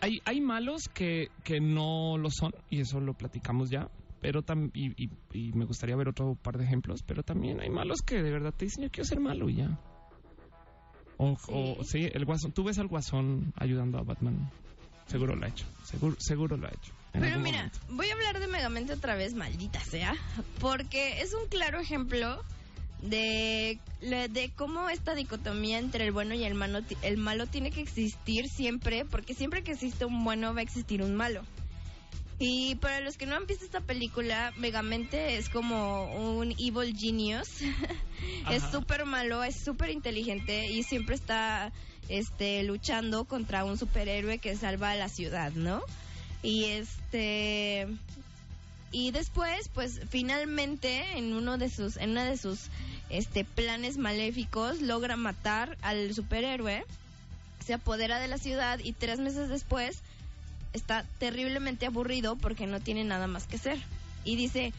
[0.00, 3.88] hay hay malos que que no lo son y eso lo platicamos ya,
[4.20, 7.70] pero tam, y, y- y me gustaría ver otro par de ejemplos, pero también hay
[7.70, 9.78] malos que de verdad te dicen yo quiero ser malo y ya.
[11.16, 14.50] O, o sí, el guasón, tú ves al guasón ayudando a Batman.
[15.06, 15.66] Seguro lo ha hecho.
[15.82, 16.94] Seguro, seguro lo ha hecho.
[17.12, 17.78] Pero mira, momento.
[17.90, 20.14] voy a hablar de Megamente otra vez, maldita sea,
[20.60, 22.42] porque es un claro ejemplo
[23.02, 27.80] de, de cómo esta dicotomía entre el bueno y el malo, el malo tiene que
[27.80, 31.42] existir siempre, porque siempre que existe un bueno va a existir un malo.
[32.42, 37.48] Y para los que no han visto esta película, Megamente es como un evil genius.
[38.50, 41.70] es súper malo, es súper inteligente y siempre está
[42.08, 45.82] este, luchando contra un superhéroe que salva a la ciudad, ¿no?
[46.42, 47.86] Y este
[48.90, 52.70] y después, pues finalmente en uno de sus en una de sus
[53.10, 56.84] este planes maléficos logra matar al superhéroe,
[57.64, 60.02] se apodera de la ciudad y tres meses después
[60.72, 63.78] está terriblemente aburrido porque no tiene nada más que hacer.
[64.24, 64.72] Y dice,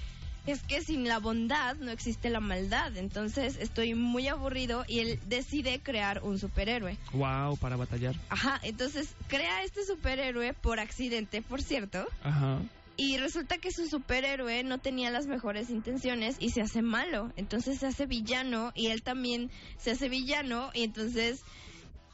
[0.47, 5.19] es que sin la bondad no existe la maldad, entonces estoy muy aburrido y él
[5.27, 6.97] decide crear un superhéroe.
[7.13, 8.15] Wow, para batallar.
[8.29, 12.59] Ajá, entonces crea este superhéroe por accidente, por cierto, Ajá.
[12.97, 17.31] Y resulta que su superhéroe no tenía las mejores intenciones y se hace malo.
[17.35, 21.43] Entonces se hace villano y él también se hace villano y entonces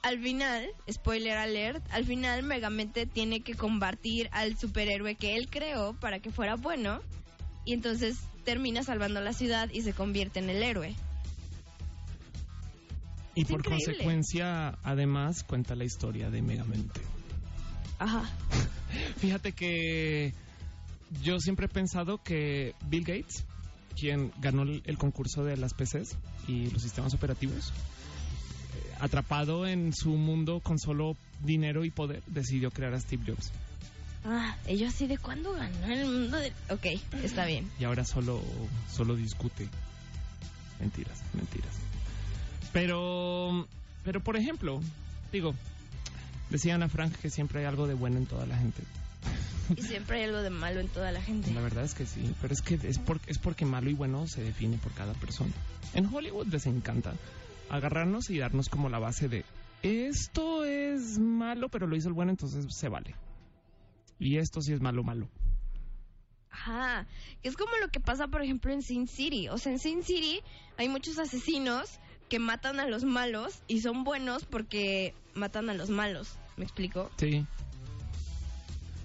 [0.03, 5.93] al final, spoiler alert, al final Megamente tiene que combatir al superhéroe que él creó
[5.99, 7.01] para que fuera bueno
[7.65, 10.95] y entonces termina salvando la ciudad y se convierte en el héroe.
[13.35, 13.85] Y Es por increíble.
[13.85, 17.01] consecuencia, además, cuenta la historia de Megamente.
[17.99, 18.23] Ajá.
[19.17, 20.33] Fíjate que
[21.23, 23.45] yo siempre he pensado que Bill Gates,
[23.99, 26.17] quien ganó el, concurso de las PCs
[26.47, 32.71] y los sistemas operativos, eh, atrapado en su mundo con solo dinero y poder, decidió
[32.71, 33.51] crear a Steve Jobs.
[34.25, 36.51] Ah, ellos así de cuándo ganó el mundo de...
[36.69, 36.85] Ok,
[37.23, 37.69] está bien.
[37.79, 38.41] Y ahora solo,
[38.91, 39.69] solo discute.
[40.79, 41.73] Mentiras, mentiras.
[42.73, 43.67] Pero,
[44.03, 44.81] pero por ejemplo,
[45.31, 45.55] digo,
[46.49, 48.83] decía Ana Frank que siempre hay algo de bueno en toda la gente.
[49.75, 51.51] Y siempre hay algo de malo en toda la gente.
[51.53, 54.25] La verdad es que sí, pero es que es, por- es porque malo y bueno
[54.27, 55.51] se define por cada persona.
[55.93, 57.13] En Hollywood les encanta
[57.69, 59.43] agarrarnos y darnos como la base de
[59.83, 63.13] esto es malo, pero lo hizo el bueno, entonces se vale.
[64.19, 65.27] Y esto sí es malo, malo.
[66.49, 67.05] Ajá,
[67.43, 69.47] es como lo que pasa, por ejemplo, en Sin City.
[69.49, 70.41] O sea, en Sin City
[70.77, 75.89] hay muchos asesinos que matan a los malos y son buenos porque matan a los
[75.89, 76.37] malos.
[76.57, 77.11] ¿Me explico?
[77.17, 77.45] Sí.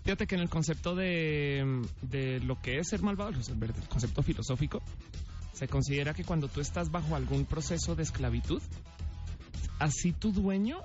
[0.05, 4.83] Fíjate que en el concepto de, de lo que es ser malvado, el concepto filosófico,
[5.53, 8.61] se considera que cuando tú estás bajo algún proceso de esclavitud,
[9.79, 10.81] así tu dueño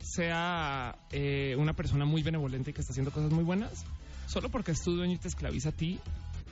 [0.00, 3.84] sea eh, una persona muy benevolente y que está haciendo cosas muy buenas,
[4.26, 5.98] solo porque es tu dueño y te esclaviza a ti,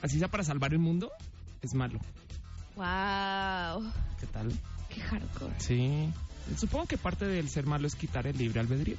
[0.01, 1.11] así sea para salvar el mundo,
[1.61, 1.99] es malo.
[2.75, 4.51] Wow, ¿Qué tal?
[4.89, 5.59] qué hardcore.
[5.59, 6.09] Sí.
[6.57, 8.97] Supongo que parte del ser malo es quitar el libre albedrío,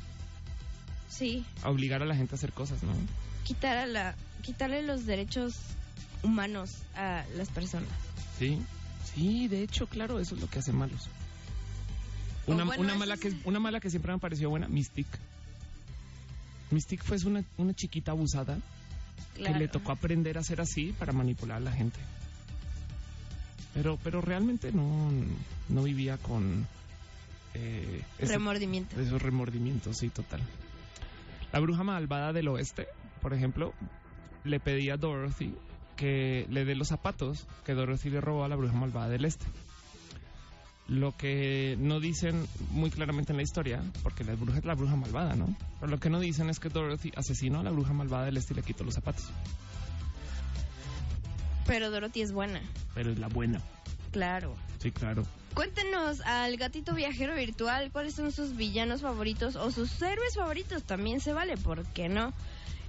[1.08, 2.92] Sí, obligar a la gente a hacer cosas, ¿no?
[3.44, 5.54] quitar a la, quitarle los derechos
[6.22, 7.88] humanos a las personas.
[8.38, 8.58] Sí,
[9.14, 11.08] sí, de hecho, claro, eso es lo que hace malos.
[12.46, 15.18] Una, bueno, una mala es- que una mala que siempre me pareció buena, Mystique.
[16.70, 18.58] Mystique fue una, una chiquita abusada
[19.34, 19.54] Claro.
[19.54, 21.98] que le tocó aprender a ser así para manipular a la gente.
[23.74, 25.10] Pero, pero realmente no,
[25.68, 26.66] no vivía con
[27.54, 29.00] eh, ese- Remordimiento.
[29.00, 30.40] esos remordimientos, sí, total.
[31.52, 32.88] La bruja malvada del oeste,
[33.22, 33.72] por ejemplo,
[34.44, 35.54] le pedía a Dorothy
[35.96, 39.44] que le dé los zapatos que Dorothy le robó a la bruja malvada del este.
[40.86, 44.96] Lo que no dicen muy claramente en la historia, porque la bruja es la bruja
[44.96, 45.54] malvada, ¿no?
[45.80, 48.54] Pero lo que no dicen es que Dorothy asesinó a la bruja malvada del este
[48.54, 49.28] y le quitó los zapatos.
[51.66, 52.62] Pero Dorothy es buena.
[52.94, 53.60] Pero es la buena.
[54.12, 54.54] Claro.
[54.78, 55.24] Sí, claro.
[55.54, 60.82] Cuéntenos al gatito viajero virtual cuáles son sus villanos favoritos o sus héroes favoritos.
[60.84, 62.32] También se vale, ¿por qué no?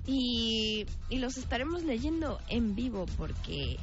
[0.05, 3.77] Y, y los estaremos leyendo en vivo porque,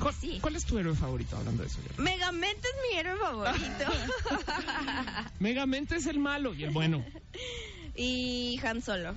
[0.00, 0.38] ¿Cuál, sí.
[0.40, 1.78] cuál es tu héroe favorito hablando de eso?
[1.98, 3.84] Megamente es mi héroe favorito.
[5.40, 7.04] Megamente es el malo y el bueno.
[7.96, 9.14] y Han Solo.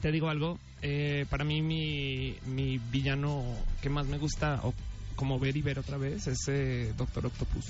[0.00, 3.44] Te digo algo, eh, para mí mi, mi villano
[3.80, 4.74] que más me gusta, o
[5.16, 7.66] como ver y ver otra vez, es eh, Doctor Octopus.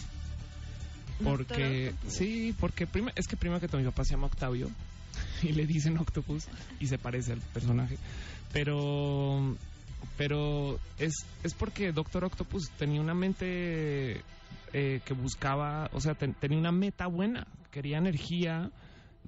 [1.22, 2.12] Porque, Octopus.
[2.14, 4.68] sí, porque prima- es que primero que todo mi papá se llama Octavio
[5.42, 6.46] y le dicen Octopus
[6.80, 7.96] y se parece al personaje.
[8.52, 9.56] Pero,
[10.16, 11.12] pero es,
[11.44, 14.22] es porque Doctor Octopus tenía una mente
[14.72, 18.70] eh, que buscaba, o sea, ten- tenía una meta buena, quería energía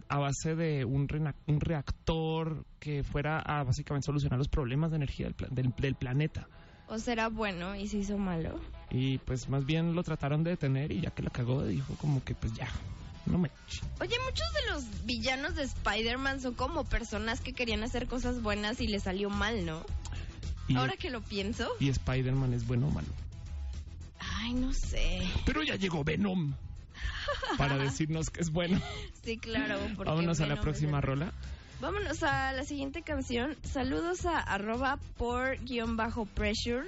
[0.08, 1.06] a base de un,
[1.46, 6.48] un reactor que fuera a básicamente solucionar los problemas de energía del, del- del planeta.
[6.88, 8.60] O será bueno y se hizo malo.
[8.90, 12.22] Y pues más bien lo trataron de detener y ya que la cagó dijo como
[12.22, 12.68] que pues ya,
[13.26, 13.50] no me...
[14.00, 18.80] Oye, muchos de los villanos de Spider-Man son como personas que querían hacer cosas buenas
[18.80, 19.84] y les salió mal, ¿no?
[20.68, 21.68] Y, Ahora que lo pienso.
[21.80, 23.08] y Spider-Man es bueno o malo.
[24.18, 25.22] Ay, no sé.
[25.44, 26.54] Pero ya llegó Venom
[27.58, 28.80] para decirnos que es bueno.
[29.22, 29.78] Sí, claro.
[29.96, 31.32] Vámonos a la próxima rola.
[31.80, 33.56] Vámonos a la siguiente canción.
[33.62, 36.86] Saludos a arroba por guion bajo pressure.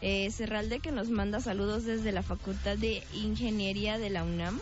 [0.00, 4.58] Eh, Cerralde que nos manda saludos desde la Facultad de Ingeniería de la UNAM.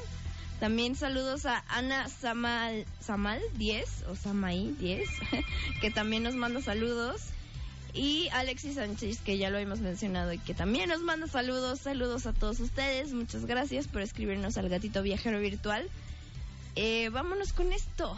[0.58, 5.08] También saludos a Ana Samal, Samal 10 o Samai 10,
[5.80, 7.22] que también nos manda saludos.
[7.94, 11.78] Y Alexis Sánchez, que ya lo hemos mencionado y que también nos manda saludos.
[11.80, 13.12] Saludos a todos ustedes.
[13.12, 15.88] Muchas gracias por escribirnos al gatito viajero virtual.
[16.74, 18.16] Eh, vámonos con esto.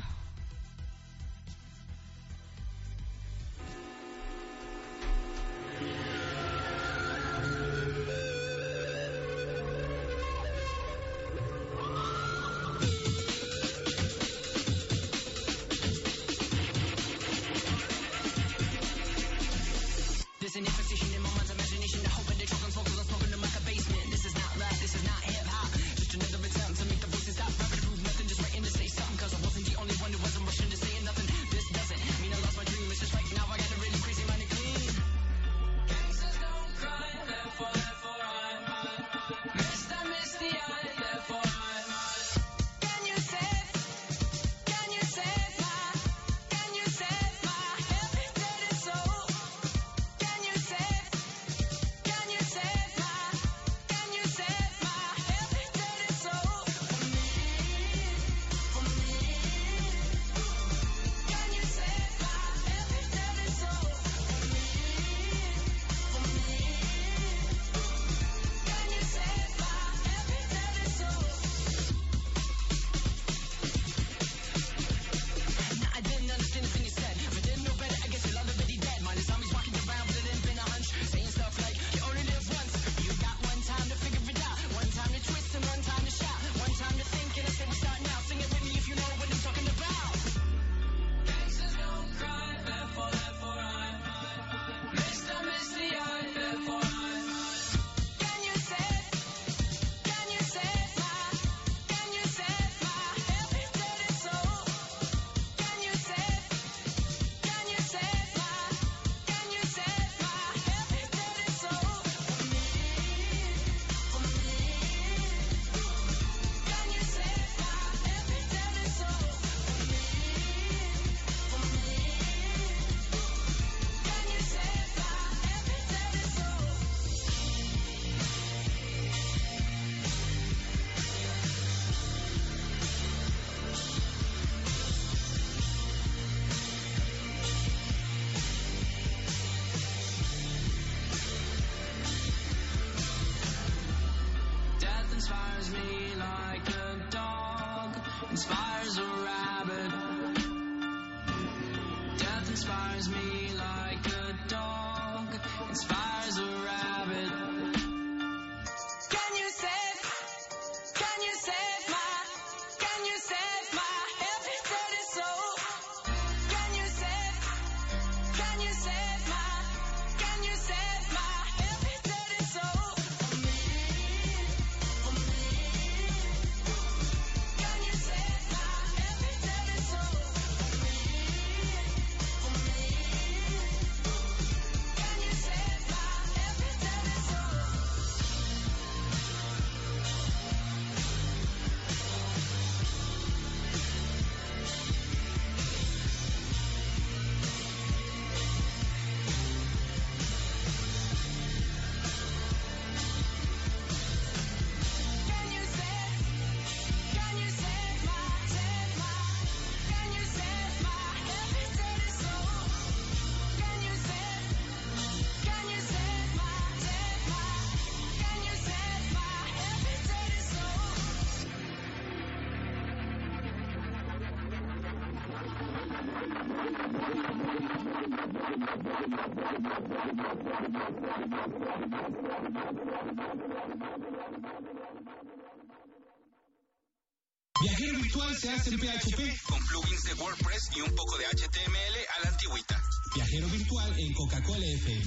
[237.63, 239.43] Viajero virtual se hace en PHP.
[239.49, 242.83] Con plugins de WordPress y un poco de HTML a la antigüita.
[243.15, 245.05] Viajero virtual en Coca-Cola FM.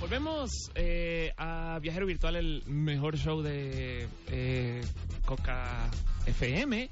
[0.00, 4.80] Volvemos eh, a Viajero Virtual, el mejor show de eh,
[5.24, 5.90] Coca
[6.26, 6.90] FM.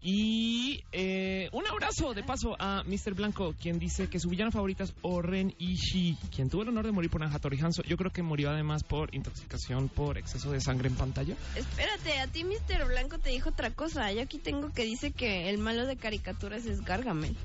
[0.00, 3.14] Y eh, un abrazo de paso a Mr.
[3.14, 6.92] Blanco, quien dice que su villano favorita es Oren Ishii, quien tuvo el honor de
[6.92, 7.82] morir por Hattori Hanzo.
[7.82, 11.34] Yo creo que murió además por intoxicación por exceso de sangre en pantalla.
[11.56, 12.86] Espérate, a ti Mr.
[12.86, 14.12] Blanco te dijo otra cosa.
[14.12, 17.36] Yo aquí tengo que dice que el malo de caricaturas es Gargamel.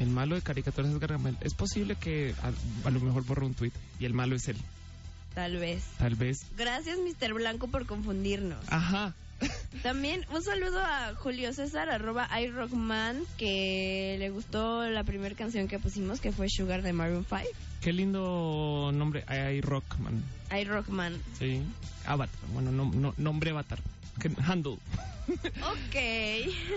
[0.00, 1.36] El malo de caricaturas es Gargamel.
[1.40, 4.56] Es posible que a, a lo mejor borró un tweet y el malo es él.
[5.34, 5.84] Tal vez.
[5.98, 6.46] Tal vez.
[6.56, 7.32] Gracias, Mr.
[7.34, 8.64] Blanco, por confundirnos.
[8.68, 9.14] Ajá.
[9.82, 15.78] También un saludo a Julio César, arroba iRockman, que le gustó la primera canción que
[15.78, 17.42] pusimos, que fue Sugar de Maroon 5.
[17.80, 19.24] Qué lindo nombre.
[19.26, 20.22] Hay Rockman.
[20.56, 21.20] iRockman.
[21.38, 21.62] Sí.
[22.06, 22.38] Avatar.
[22.52, 23.80] Bueno, no, no, nombre Avatar.
[24.46, 24.78] Handle.
[25.28, 25.96] Ok.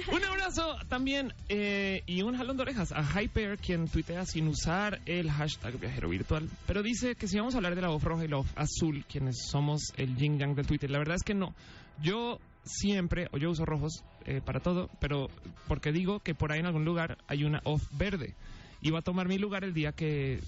[0.13, 5.01] Un abrazo también eh, y un jalón de orejas a Hyper, quien tuitea sin usar
[5.05, 6.49] el hashtag viajero virtual.
[6.67, 9.03] Pero dice que si vamos a hablar de la voz roja y la voz azul,
[9.09, 11.53] quienes somos el yin yang del Twitter, la verdad es que no.
[12.01, 15.29] Yo siempre, o yo uso rojos eh, para todo, pero
[15.67, 18.35] porque digo que por ahí en algún lugar hay una off verde
[18.81, 20.39] y va a tomar mi lugar el día que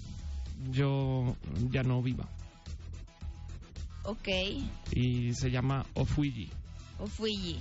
[0.70, 1.36] yo
[1.70, 2.28] ya no viva.
[4.04, 4.28] Ok.
[4.92, 6.50] Y se llama Ofuiji.
[6.98, 7.58] O Fuiji.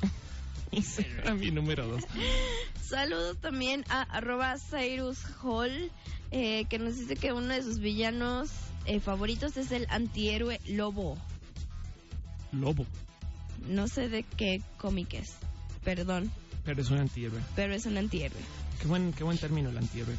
[0.71, 2.03] Y será mi número dos.
[2.81, 5.91] Saludos también a arroba Cyrus Hall,
[6.31, 8.49] eh, que nos dice que uno de sus villanos
[8.85, 11.17] eh, favoritos es el antihéroe Lobo.
[12.51, 12.85] Lobo.
[13.67, 15.35] No sé de qué cómic es.
[15.83, 16.31] Perdón,
[16.65, 17.39] Pero es un antihéroe.
[17.55, 18.39] pero es un antihéroe.
[18.81, 20.15] Qué buen, qué buen término el antihéroe.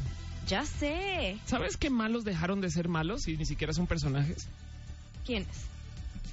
[0.47, 1.37] Ya sé.
[1.45, 4.47] ¿Sabes qué malos dejaron de ser malos y ni siquiera son personajes?
[5.25, 5.57] ¿Quién es?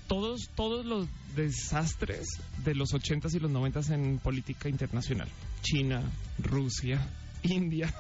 [0.09, 2.27] Todos, todos los desastres
[2.65, 5.29] de los 80s y los 90s en política internacional.
[5.63, 6.03] China,
[6.39, 7.07] Rusia,
[7.43, 7.93] India.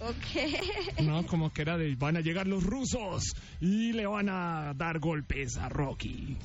[0.00, 1.00] Ok.
[1.04, 4.98] No, como que era de van a llegar los rusos y le van a dar
[4.98, 6.36] golpes a Rocky.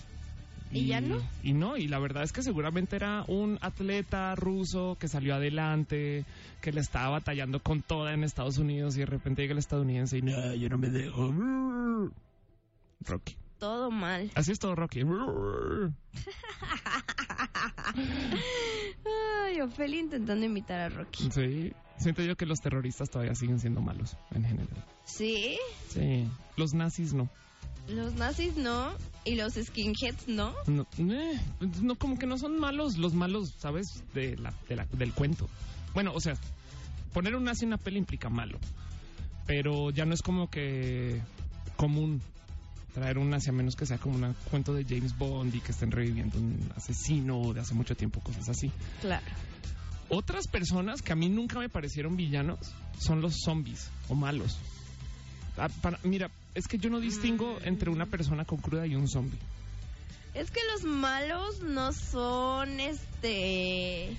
[0.72, 1.17] ¿Y ya no?
[1.41, 6.26] Y no, y la verdad es que seguramente era un atleta ruso que salió adelante,
[6.61, 10.17] que le estaba batallando con toda en Estados Unidos y de repente llega el estadounidense
[10.20, 11.34] y no, yo no me dejo.
[13.01, 13.36] Rocky.
[13.57, 14.32] Todo mal.
[14.36, 15.01] Así es todo Rocky.
[19.43, 21.30] Ay, Ofelia intentando imitar a Rocky.
[21.32, 24.86] Sí, siento yo que los terroristas todavía siguen siendo malos en general.
[25.03, 25.57] Sí,
[25.89, 27.30] Sí, los nazis no.
[27.89, 28.91] Los nazis no
[29.25, 30.53] y los skinheads no.
[30.67, 31.39] No, eh,
[31.81, 33.85] no, como que no son malos los malos, ¿sabes?
[34.13, 35.47] De la, de la- del cuento.
[35.93, 36.35] Bueno, o sea,
[37.13, 38.57] poner un nazi en una peli implica malo.
[39.45, 41.19] Pero ya no es como que
[41.75, 42.21] común
[42.93, 45.71] traer un nazi a menos que sea como un cuento de James Bond y que
[45.71, 48.71] estén reviviendo un asesino de hace mucho tiempo, cosas así.
[49.01, 49.25] Claro.
[50.09, 52.59] Otras personas que a mí nunca me parecieron villanos
[52.99, 54.57] son los zombies o malos.
[55.60, 59.07] Ah, para- mira, es que yo no distingo entre una persona con cruda y un
[59.07, 59.39] zombie.
[60.34, 64.16] Es que los malos no son este.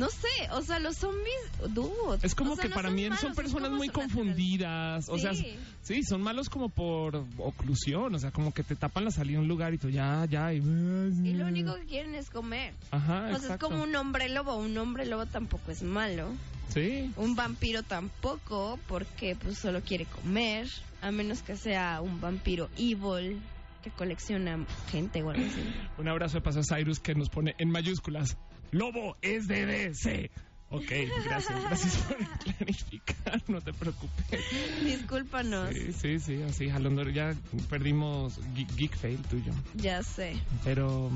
[0.00, 1.74] No sé, o sea, los zombies.
[1.74, 5.08] Dude, Es como o sea, que no para mí malos, son es personas muy confundidas.
[5.10, 5.54] O sea, Sí.
[5.82, 8.14] sí, son malos como por oclusión.
[8.14, 10.52] O sea, como que te tapan la salida de un lugar y tú ya, ya.
[10.54, 12.72] Y, Y lo único que quieren es comer.
[12.90, 13.68] Ajá, O sea, es exacto.
[13.68, 14.56] como un hombre lobo.
[14.56, 16.28] Un hombre lobo tampoco es malo.
[16.68, 20.68] Sí, Un vampiro tampoco, porque pues solo quiere comer.
[21.02, 23.40] A menos que sea un vampiro evil
[23.82, 25.62] que colecciona gente o algo así.
[25.98, 28.36] un abrazo de paso a Cyrus que nos pone en mayúsculas.
[28.72, 30.30] Lobo es de DC.
[30.72, 30.84] Ok,
[31.26, 34.40] gracias, gracias por clarificar, no te preocupes.
[34.84, 37.34] Discúlpanos, Sí, sí, sí, así, jalando, ya
[37.68, 39.52] perdimos Geek, Geek Fail tuyo.
[39.74, 40.36] ya sé.
[40.62, 41.10] Pero,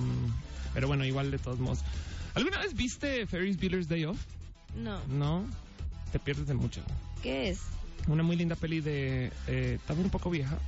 [0.73, 1.79] pero bueno, igual de todos modos.
[2.35, 4.19] ¿Alguna vez viste Ferris Bueller's Day Off?
[4.75, 5.45] No, No,
[6.11, 6.83] te pierdes de mucho.
[7.23, 7.61] ¿qué es?
[8.09, 10.59] Una muy linda peli de, eh, también un poco vieja,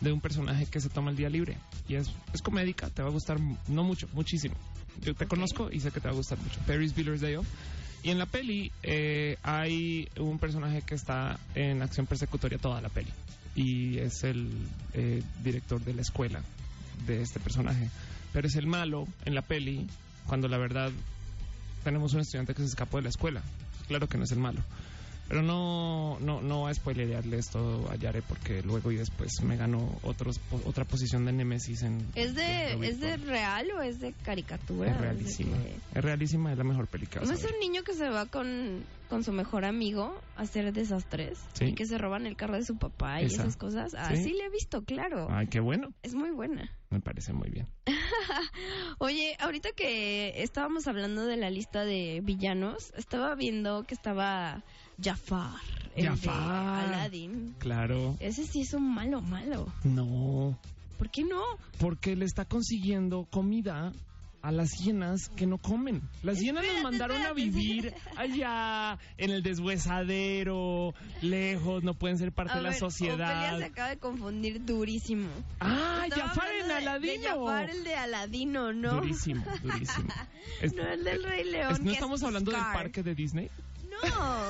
[0.00, 1.58] de un personaje que se toma el día libre.
[1.86, 4.54] Y es, es comédica, te va a gustar, no mucho, muchísimo.
[5.00, 6.60] Yo te conozco y sé que te va a gustar mucho.
[6.66, 7.46] Ferris Bueller's Day Off.
[8.02, 12.88] Y en la peli eh, hay un personaje que está en acción persecutoria toda la
[12.88, 13.10] peli.
[13.54, 14.50] Y es el
[14.94, 16.42] eh, director de la escuela
[17.06, 17.88] de este personaje.
[18.32, 19.86] Pero es el malo en la peli
[20.26, 20.90] cuando la verdad
[21.84, 23.42] tenemos un estudiante que se escapó de la escuela.
[23.88, 24.60] Claro que no es el malo.
[25.28, 29.56] Pero no, no, no voy a spoilerearle esto a Yare porque luego y después me
[29.56, 32.06] ganó otros, po- otra posición de Nemesis en...
[32.14, 34.90] ¿Es de, en ¿Es de real o es de caricatura?
[34.90, 35.56] Es de realísima.
[35.62, 37.22] que- Es realísima, es la mejor película.
[37.24, 41.38] ¿No es un niño que se va con, con su mejor amigo a hacer desastres
[41.52, 41.66] Sí.
[41.66, 43.42] y que se roban el carro de su papá y Esa.
[43.42, 43.92] esas cosas.
[43.94, 45.26] Así le he visto, claro.
[45.30, 45.92] Ay, qué bueno.
[46.02, 46.70] Es muy buena.
[46.88, 47.66] Me parece muy bien.
[48.98, 54.62] Oye, ahorita que estábamos hablando de la lista de villanos, estaba viendo que estaba
[54.98, 55.60] Jafar,
[55.94, 56.88] el Jafar.
[56.88, 57.54] de Aladdin.
[57.58, 58.16] Claro.
[58.18, 59.66] Ese sí es un malo malo.
[59.84, 60.58] No.
[60.96, 61.42] ¿Por qué no?
[61.78, 63.92] Porque le está consiguiendo comida
[64.42, 66.02] a las hienas que no comen.
[66.22, 72.54] Las hienas Espérate, mandaron a vivir allá, en el deshuesadero, lejos, no pueden ser parte
[72.54, 73.52] A de la sociedad.
[73.52, 75.28] Ofelia se acaba de confundir durísimo.
[75.60, 77.22] Ah, Jafar en Aladino.
[77.46, 78.94] Jafar, el de Aladino, ¿no?
[78.94, 80.08] Durísimo, durísimo.
[80.60, 81.78] Es- No, el del Rey es- León.
[81.82, 83.48] ¿No estamos es hablando del parque de Disney?
[84.08, 84.42] No.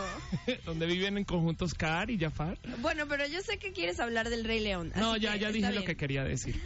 [0.65, 2.59] donde viven en conjunto Scar y Jafar.
[2.79, 4.93] Bueno, pero yo sé que quieres hablar del Rey León.
[4.97, 6.61] No, ya, ya dije lo que quería decir.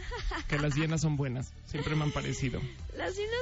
[0.47, 1.51] Que las hienas son buenas.
[1.65, 2.61] Siempre me han parecido.
[2.95, 3.39] Las hienas...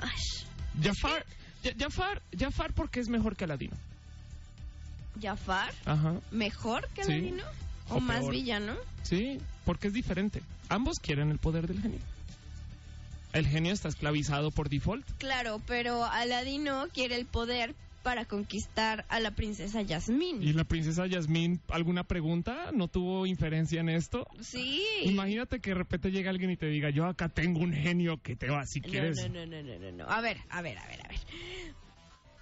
[0.00, 1.24] Ay, Jafar,
[1.64, 3.76] Ja- Jafar, Jafar porque es mejor que Aladino.
[5.20, 6.20] Jafar, Ajá.
[6.30, 7.12] mejor que Sí.
[7.12, 7.44] Aladino.
[7.90, 8.32] O, O más peor.
[8.32, 8.74] villano.
[9.02, 10.42] Sí, porque es diferente.
[10.68, 12.00] Ambos quieren el poder del genio.
[13.32, 15.06] El genio está esclavizado por default.
[15.18, 20.42] Claro, pero Aladino quiere el poder para conquistar a la princesa Yasmín.
[20.42, 22.70] ¿Y la princesa Yasmín, alguna pregunta?
[22.72, 24.26] ¿No tuvo inferencia en esto?
[24.40, 24.82] Sí.
[25.04, 28.36] Imagínate que de repente llega alguien y te diga, yo acá tengo un genio que
[28.36, 29.16] te va si No, quieres.
[29.18, 30.04] No, no, no, no, no, no.
[30.08, 31.18] A ver, a ver, a ver, a ver.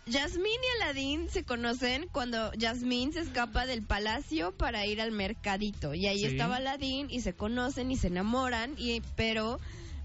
[0.08, 5.94] Yasmín y Aladín se conocen cuando Yasmín se escapa del palacio para ir al mercadito.
[5.94, 6.26] Y ahí Sí.
[6.26, 8.74] estaba Aladín y se conocen y se enamoran.
[8.78, 9.58] Y, pero,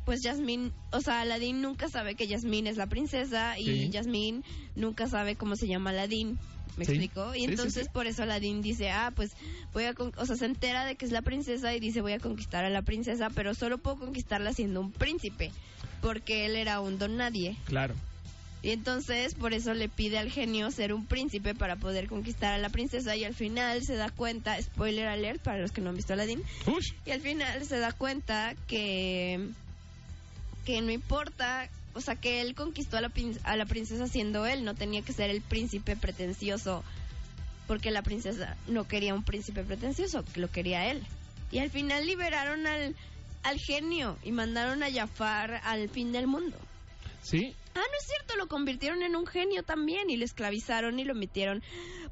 [0.06, 3.90] pues Yasmín, o sea, Aladín nunca sabe que Yasmín es la princesa y Sí.
[3.90, 4.44] Yasmín
[4.76, 6.40] nunca sabe cómo se llama Aladín.
[6.78, 6.92] ¿Me Sí.
[6.94, 7.36] explico?
[7.36, 9.32] Y Sí, entonces por eso Aladín dice, ah, pues
[9.74, 12.14] voy a, con- o sea, se entera de que es la princesa y dice voy
[12.14, 15.52] a conquistar a la princesa, pero solo puedo conquistarla siendo un príncipe,
[16.02, 17.58] porque él era un don nadie.
[17.66, 17.94] Claro.
[18.64, 22.58] Y entonces por eso le pide al genio ser un príncipe para poder conquistar a
[22.60, 25.96] la princesa y al final se da cuenta, spoiler alert para los que no han
[25.98, 26.42] visto Aladdin,
[27.06, 29.50] y al final se da cuenta que
[30.66, 33.12] que no importa, o sea, que él conquistó a la,
[33.44, 36.84] a la princesa siendo él, no tenía que ser el príncipe pretencioso,
[37.68, 41.06] porque la princesa no quería un príncipe pretencioso, lo quería él.
[41.52, 42.96] Y al final liberaron al,
[43.44, 46.58] al genio y mandaron a Jafar al fin del mundo.
[47.22, 47.56] ¿Sí?
[47.76, 51.16] Ah, no es cierto, lo convirtieron en un genio también y lo esclavizaron y lo
[51.16, 51.64] metieron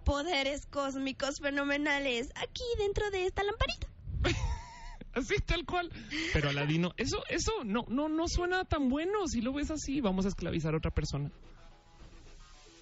[0.06, 3.88] poderes cósmicos fenomenales aquí dentro de esta lamparita.
[5.14, 5.92] Así, tal cual.
[6.34, 9.28] Pero Aladino, eso, eso no, no, no suena tan bueno.
[9.28, 11.32] Si lo ves así, vamos a esclavizar a otra persona.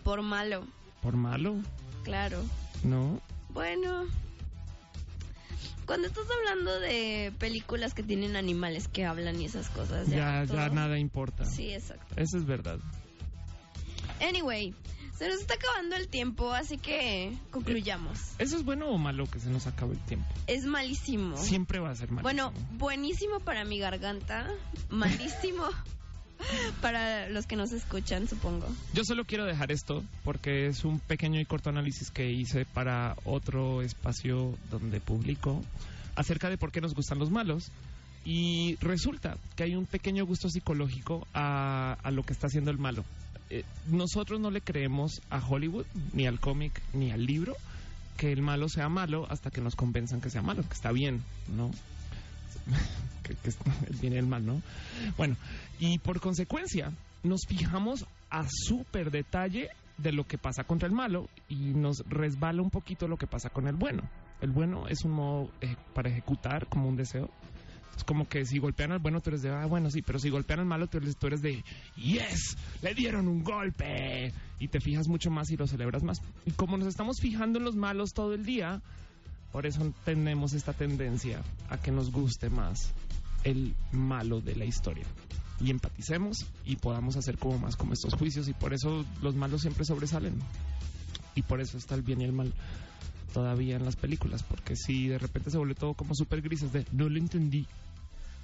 [0.03, 0.65] Por malo,
[1.01, 1.55] Por malo,
[2.03, 2.41] claro.
[2.83, 3.21] ¿no?
[3.49, 4.05] Bueno,
[5.85, 10.53] cuando estás hablando de películas que tienen animales que hablan y esas cosas, Ya, ya,
[10.53, 11.45] ya nada importa.
[11.45, 12.13] Sí, exacto.
[12.17, 12.79] Eso es verdad.
[14.21, 14.73] Anyway,
[15.17, 18.19] se nos está acabando el tiempo, así que concluyamos.
[18.37, 20.27] ¿Eso es bueno o malo que se nos acabe el tiempo?
[20.45, 21.37] Es malísimo.
[21.37, 22.21] Siempre va a ser malo.
[22.21, 24.47] Bueno, buenísimo para mi garganta,
[24.89, 25.63] malísimo
[26.81, 28.67] para los que nos escuchan, supongo.
[28.93, 33.15] Yo solo quiero dejar esto porque es un pequeño y corto análisis que hice para
[33.25, 35.63] otro espacio donde publico
[36.15, 37.71] acerca de por qué nos gustan los malos.
[38.23, 42.77] Y resulta que hay un pequeño gusto psicológico a, a lo que está haciendo el
[42.77, 43.05] malo.
[43.49, 47.55] Eh, nosotros no le creemos a Hollywood, ni al cómic, ni al libro,
[48.17, 51.23] que el malo sea malo hasta que nos convenzan que sea malo, que está bien,
[51.55, 51.71] ¿no?
[53.23, 53.51] que, que
[54.01, 54.61] y el mal, ¿no?
[55.17, 55.37] Bueno,
[55.79, 56.91] y por consecuencia,
[57.23, 62.61] nos fijamos a súper detalle de lo que pasa contra el malo y nos resbala
[62.61, 64.03] un poquito lo que pasa con el bueno.
[64.41, 67.29] El bueno es un modo eh, para ejecutar como un deseo.
[67.97, 70.29] Es como que si golpean al bueno, tú eres de, ah, bueno, sí, pero si
[70.29, 71.63] golpean al malo, tú eres, tú eres de,
[71.95, 74.31] yes, le dieron un golpe.
[74.59, 76.21] Y te fijas mucho más y lo celebras más.
[76.45, 78.81] Y como nos estamos fijando en los malos todo el día,
[79.51, 82.93] por eso tenemos esta tendencia a que nos guste más
[83.43, 85.05] el malo de la historia.
[85.59, 88.47] Y empaticemos y podamos hacer como más como estos juicios.
[88.47, 90.35] Y por eso los malos siempre sobresalen.
[91.33, 92.53] Y por eso está el bien y el mal
[93.33, 94.43] todavía en las películas.
[94.43, 97.65] Porque si de repente se vuelve todo como súper de no lo entendí.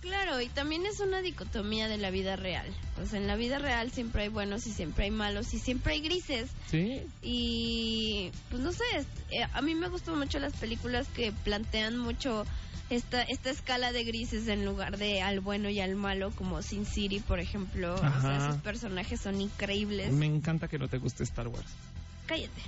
[0.01, 2.67] Claro, y también es una dicotomía de la vida real.
[2.95, 6.01] Pues en la vida real siempre hay buenos y siempre hay malos y siempre hay
[6.01, 6.49] grises.
[6.69, 7.01] ¿Sí?
[7.21, 8.83] Y pues no sé,
[9.31, 12.45] eh, a mí me gustan mucho las películas que plantean mucho
[12.89, 16.85] esta, esta escala de grises en lugar de al bueno y al malo, como Sin
[16.85, 17.95] City, por ejemplo.
[17.95, 18.49] O sea, Ajá.
[18.49, 20.11] esos personajes son increíbles.
[20.11, 21.69] Me encanta que no te guste Star Wars.
[22.27, 22.61] Cállate.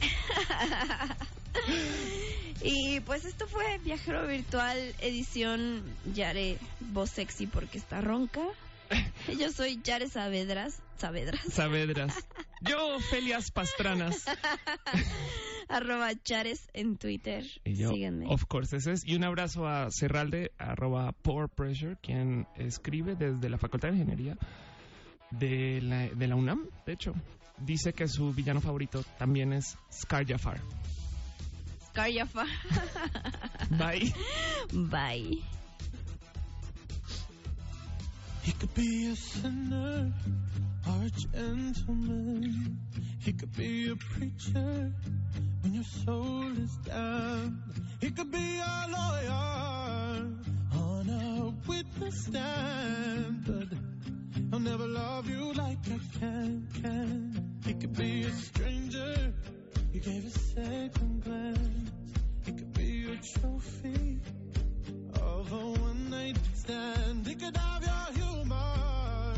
[2.62, 5.82] y pues esto fue Viajero Virtual edición
[6.14, 8.42] Yare Voz Sexy porque está ronca.
[9.38, 10.80] Yo soy Yare Saavedras.
[10.98, 11.40] Saavedras.
[11.50, 12.26] Saavedras.
[12.60, 14.24] Yo, Felias Pastranas.
[15.68, 17.44] Arroba Chares en Twitter.
[17.64, 18.26] Y yo, Síganme.
[18.28, 19.06] of course, ese es.
[19.06, 24.36] Y un abrazo a Cerralde, arroba Power Pressure, quien escribe desde la Facultad de Ingeniería
[25.30, 27.14] de la, de la UNAM, de hecho.
[27.58, 30.60] Dice que su villano favorito también es Scar Jafar.
[31.88, 32.46] Scar Jafar.
[33.70, 34.12] Bye.
[34.72, 35.38] Bye.
[38.42, 40.12] He could be a sinner
[40.86, 42.78] or a gentleman.
[43.20, 44.92] He could be a preacher
[45.62, 47.62] when your soul is down.
[48.00, 50.28] He could be a lawyer
[50.74, 53.78] on a witness stand, but
[54.52, 56.66] I'll never love you like I can.
[56.82, 57.58] can.
[57.66, 59.32] It could be a stranger.
[59.92, 61.90] You gave a second glance.
[62.46, 64.18] It could be a trophy
[65.20, 67.26] of a one night stand.
[67.28, 69.34] It could have your humor,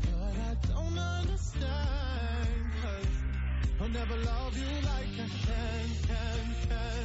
[0.00, 1.70] but I don't understand.
[3.80, 7.01] I'll never love you like I can, can, can.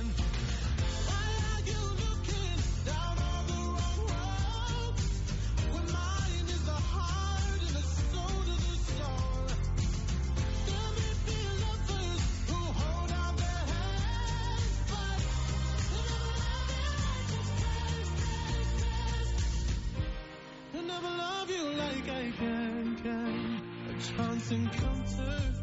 [24.18, 25.54] Chance encounter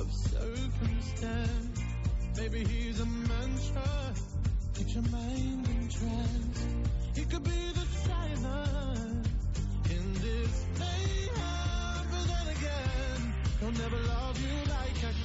[0.00, 1.80] of circumstance.
[2.36, 4.14] Maybe he's a mantra.
[4.74, 6.66] Keep your mind in trance.
[7.14, 9.28] He could be the silence
[9.90, 12.06] in this mayhem.
[12.10, 15.23] But then again, he'll never love you like I can,